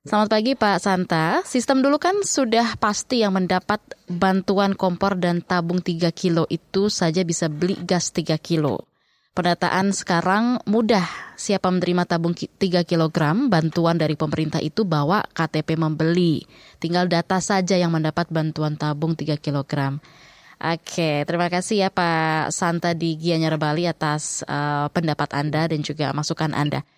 [0.00, 1.44] Selamat pagi Pak Santa.
[1.44, 7.20] Sistem dulu kan sudah pasti yang mendapat bantuan kompor dan tabung 3 kilo itu saja
[7.20, 8.88] bisa beli gas 3 kilo.
[9.36, 11.04] Pendataan sekarang mudah.
[11.36, 12.56] Siapa menerima tabung 3
[12.88, 13.18] kg
[13.52, 16.48] bantuan dari pemerintah itu bawa KTP membeli.
[16.80, 20.00] Tinggal data saja yang mendapat bantuan tabung 3 kg.
[20.64, 26.16] Oke, terima kasih ya Pak Santa di Gianyar Bali atas uh, pendapat Anda dan juga
[26.16, 26.88] masukan Anda.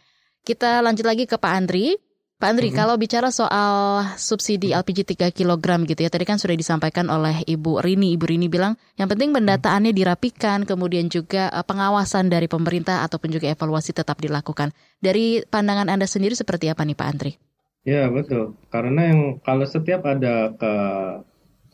[0.46, 2.11] Kita lanjut lagi ke Pak Andri.
[2.42, 2.80] Pak Andri, mm -hmm.
[2.82, 7.78] kalau bicara soal subsidi LPG 3 kg gitu ya, tadi kan sudah disampaikan oleh Ibu
[7.78, 8.18] Rini.
[8.18, 13.46] Ibu Rini bilang yang penting pendataannya dirapikan, kemudian juga uh, pengawasan dari pemerintah ataupun juga
[13.46, 14.74] evaluasi tetap dilakukan.
[14.98, 17.38] Dari pandangan Anda sendiri seperti apa nih Pak Andri?
[17.86, 20.72] Ya betul, karena yang kalau setiap ada ke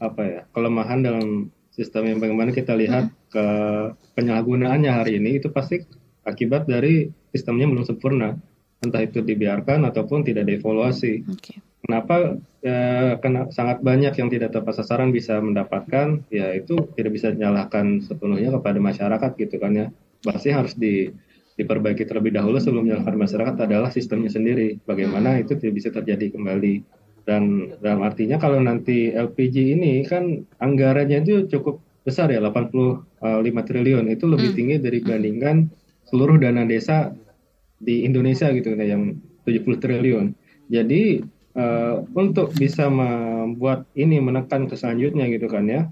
[0.05, 3.17] apa ya kelemahan dalam sistem yang bagaimana kita lihat hmm.
[3.33, 3.47] ke
[4.21, 5.81] penyalahgunaannya hari ini itu pasti
[6.29, 8.37] akibat dari sistemnya belum sempurna
[8.83, 11.27] entah itu dibiarkan ataupun tidak dievaluasi.
[11.39, 11.59] Okay.
[11.79, 17.31] Kenapa ya, kena, sangat banyak yang tidak tepat sasaran bisa mendapatkan, ya itu tidak bisa
[17.31, 19.87] dinyalahkan sepenuhnya kepada masyarakat gitu kan ya.
[20.21, 21.09] Pasti harus di,
[21.55, 24.79] diperbaiki terlebih dahulu sebelum menyalahkan masyarakat adalah sistemnya sendiri.
[24.83, 26.83] Bagaimana itu tidak bisa terjadi kembali.
[27.29, 33.05] Dan dalam artinya kalau nanti LPG ini kan anggarannya itu cukup besar ya 85
[33.69, 34.57] triliun itu lebih hmm.
[34.57, 35.69] tinggi dibandingkan
[36.09, 37.13] seluruh dana desa
[37.79, 40.27] di Indonesia gitu yang 70 triliun.
[40.69, 41.23] Jadi
[41.57, 45.89] uh, untuk bisa membuat ini menekan ke selanjutnya gitu kan ya,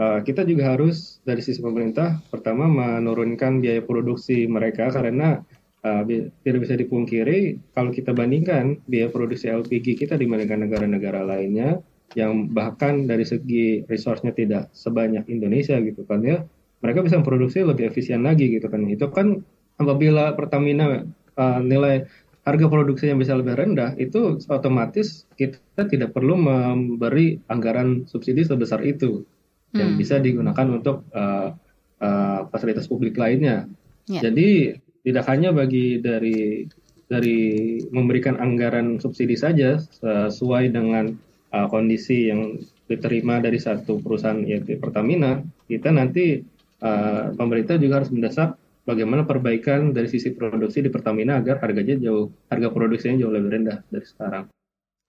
[0.00, 5.44] uh, kita juga harus dari sisi pemerintah pertama menurunkan biaya produksi mereka karena
[5.84, 6.02] uh,
[6.42, 11.80] tidak bisa dipungkiri kalau kita bandingkan biaya produksi LPG kita dibandingkan negara-negara lainnya
[12.14, 16.40] yang bahkan dari segi resource-nya tidak sebanyak Indonesia gitu kan ya
[16.80, 19.42] mereka bisa memproduksi lebih efisien lagi gitu kan itu kan
[19.76, 21.04] apabila Pertamina
[21.36, 22.08] uh, nilai
[22.46, 29.26] harga produksinya bisa lebih rendah itu otomatis kita tidak perlu memberi anggaran subsidi sebesar itu
[29.74, 29.78] hmm.
[29.78, 31.50] yang bisa digunakan untuk uh,
[31.98, 33.66] uh, fasilitas publik lainnya
[34.06, 34.22] yeah.
[34.22, 36.66] jadi tidak hanya bagi dari
[37.06, 41.14] dari memberikan anggaran subsidi saja sesuai dengan
[41.54, 46.42] uh, kondisi yang diterima dari satu perusahaan yaitu Pertamina, kita nanti
[46.82, 52.30] uh, pemerintah juga harus mendesak bagaimana perbaikan dari sisi produksi di Pertamina agar harganya jauh
[52.46, 54.44] harga produksinya jauh lebih rendah dari sekarang.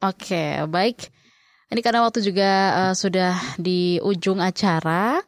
[0.02, 1.14] Oke, baik.
[1.68, 5.22] Ini karena waktu juga uh, sudah di ujung acara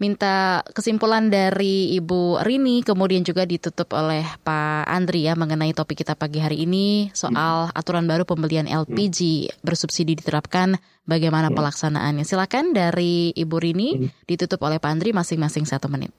[0.00, 6.18] minta kesimpulan dari Ibu Rini kemudian juga ditutup oleh Pak Andri ya mengenai topik kita
[6.18, 10.74] pagi hari ini soal aturan baru pembelian LPG bersubsidi diterapkan
[11.06, 12.26] bagaimana pelaksanaannya.
[12.26, 16.10] Silakan dari Ibu Rini ditutup oleh Pak Andri masing-masing satu menit.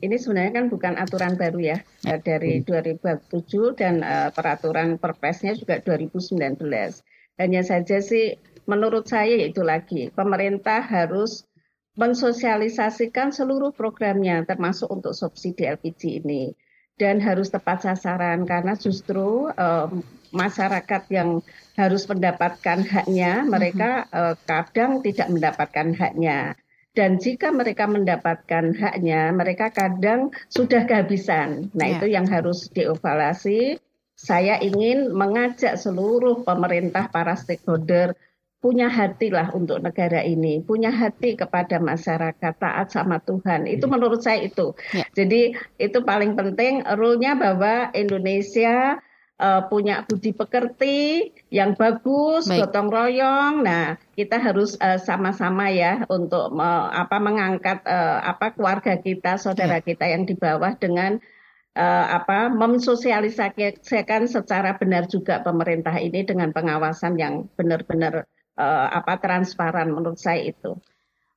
[0.00, 1.78] Ini sebenarnya kan bukan aturan baru ya,
[2.08, 2.16] ya.
[2.16, 6.56] dari 2007 dan uh, peraturan perpresnya juga 2019.
[7.36, 11.44] Hanya saja sih menurut saya itu lagi pemerintah harus
[11.98, 16.54] mensosialisasikan seluruh programnya termasuk untuk subsidi LPG ini
[17.00, 19.90] dan harus tepat sasaran karena justru um,
[20.30, 21.42] masyarakat yang
[21.74, 26.54] harus mendapatkan haknya mereka uh, kadang tidak mendapatkan haknya
[26.94, 31.94] dan jika mereka mendapatkan haknya mereka kadang sudah kehabisan nah yeah.
[31.98, 33.78] itu yang harus dievaluasi
[34.20, 38.12] saya ingin mengajak seluruh pemerintah para stakeholder
[38.60, 43.64] punya hati lah untuk negara ini, punya hati kepada masyarakat, taat sama Tuhan.
[43.64, 43.92] Itu hmm.
[43.96, 44.76] menurut saya itu.
[44.92, 45.08] Ya.
[45.16, 49.00] Jadi itu paling penting rule-nya bahwa Indonesia
[49.40, 52.68] uh, punya budi pekerti yang bagus, Baik.
[52.68, 53.64] gotong royong.
[53.64, 59.80] Nah, kita harus uh, sama-sama ya untuk uh, apa mengangkat uh, apa keluarga kita, saudara
[59.80, 59.86] ya.
[59.88, 61.18] kita yang di bawah dengan
[61.74, 68.28] uh, apa mensosialisasikan secara benar juga pemerintah ini dengan pengawasan yang benar-benar
[68.60, 70.76] uh, apa transparan menurut saya itu.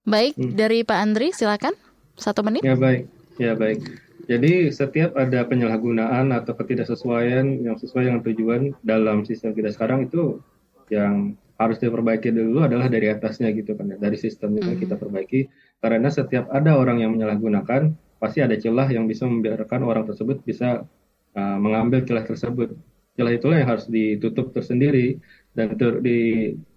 [0.03, 0.59] Baik, hmm.
[0.59, 1.71] dari Pak Andri silakan
[2.19, 2.61] satu menit.
[2.67, 3.07] Ya baik,
[3.39, 3.79] ya baik.
[4.23, 10.39] Jadi setiap ada penyalahgunaan atau ketidaksesuaian yang sesuai dengan tujuan dalam sistem kita sekarang itu
[10.87, 14.81] yang harus diperbaiki dulu adalah dari atasnya gitu kan ya, dari sistem yang hmm.
[14.81, 15.51] kita perbaiki.
[15.83, 20.87] Karena setiap ada orang yang menyalahgunakan, pasti ada celah yang bisa membiarkan orang tersebut bisa
[21.35, 22.71] uh, mengambil celah tersebut.
[23.13, 25.21] Celah itulah yang harus ditutup tersendiri
[25.53, 26.19] dan itu di,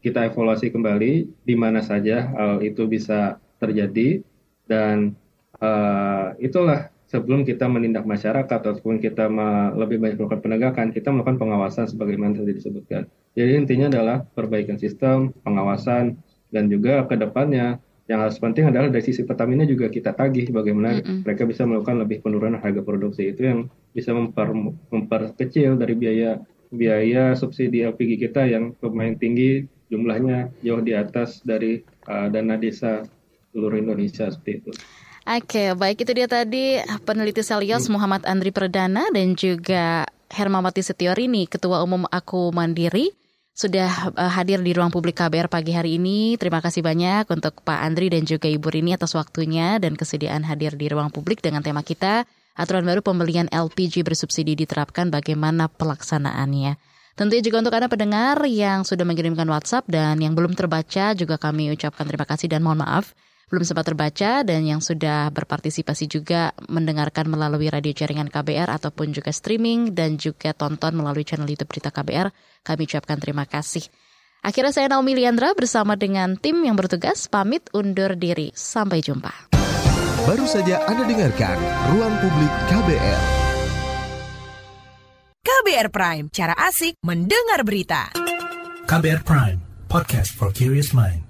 [0.05, 1.13] kita evaluasi kembali
[1.47, 4.21] di mana saja hal itu bisa terjadi
[4.69, 5.17] dan
[5.65, 9.31] uh, itulah sebelum kita menindak masyarakat ataupun kita
[9.79, 13.07] lebih banyak melakukan penegakan kita melakukan pengawasan sebagaimana tadi disebutkan
[13.39, 16.19] jadi intinya adalah perbaikan sistem pengawasan
[16.51, 20.99] dan juga ke depannya yang harus penting adalah dari sisi Pertamina juga kita tagih bagaimana
[20.99, 21.19] mm -hmm.
[21.27, 24.55] mereka bisa melakukan lebih penurunan harga produksi itu yang bisa memper,
[24.95, 26.39] memperkecil dari biaya
[26.71, 33.07] biaya subsidi LPG kita yang lumayan tinggi jumlahnya jauh di atas dari uh, dana desa
[33.55, 34.73] seluruh Indonesia seperti itu.
[35.27, 37.99] Oke, baik itu dia tadi peneliti Selios hmm.
[37.99, 43.11] Muhammad Andri Perdana dan juga Hermawati Setiorini, Ketua Umum Aku Mandiri
[43.51, 46.39] sudah uh, hadir di ruang publik KBR pagi hari ini.
[46.39, 50.79] Terima kasih banyak untuk Pak Andri dan juga Ibu Rini atas waktunya dan kesediaan hadir
[50.79, 52.23] di ruang publik dengan tema kita
[52.55, 56.79] aturan baru pembelian LPG bersubsidi diterapkan bagaimana pelaksanaannya.
[57.19, 61.75] Tentunya juga untuk Anda pendengar yang sudah mengirimkan WhatsApp dan yang belum terbaca juga kami
[61.75, 63.17] ucapkan terima kasih dan mohon maaf
[63.47, 69.31] belum sempat terbaca dan yang sudah berpartisipasi juga mendengarkan melalui radio jaringan KBR ataupun juga
[69.31, 72.35] streaming dan juga tonton melalui channel YouTube Berita KBR,
[72.67, 73.87] kami ucapkan terima kasih.
[74.43, 78.51] Akhirnya saya Naomi Liandra bersama dengan tim yang bertugas pamit undur diri.
[78.55, 79.51] Sampai jumpa.
[80.27, 81.57] Baru saja Anda dengarkan
[81.95, 83.23] Ruang Publik KBR.
[85.47, 88.11] KBR Prime, cara asik mendengar berita.
[88.91, 91.26] KBR Prime, podcast for curious mind.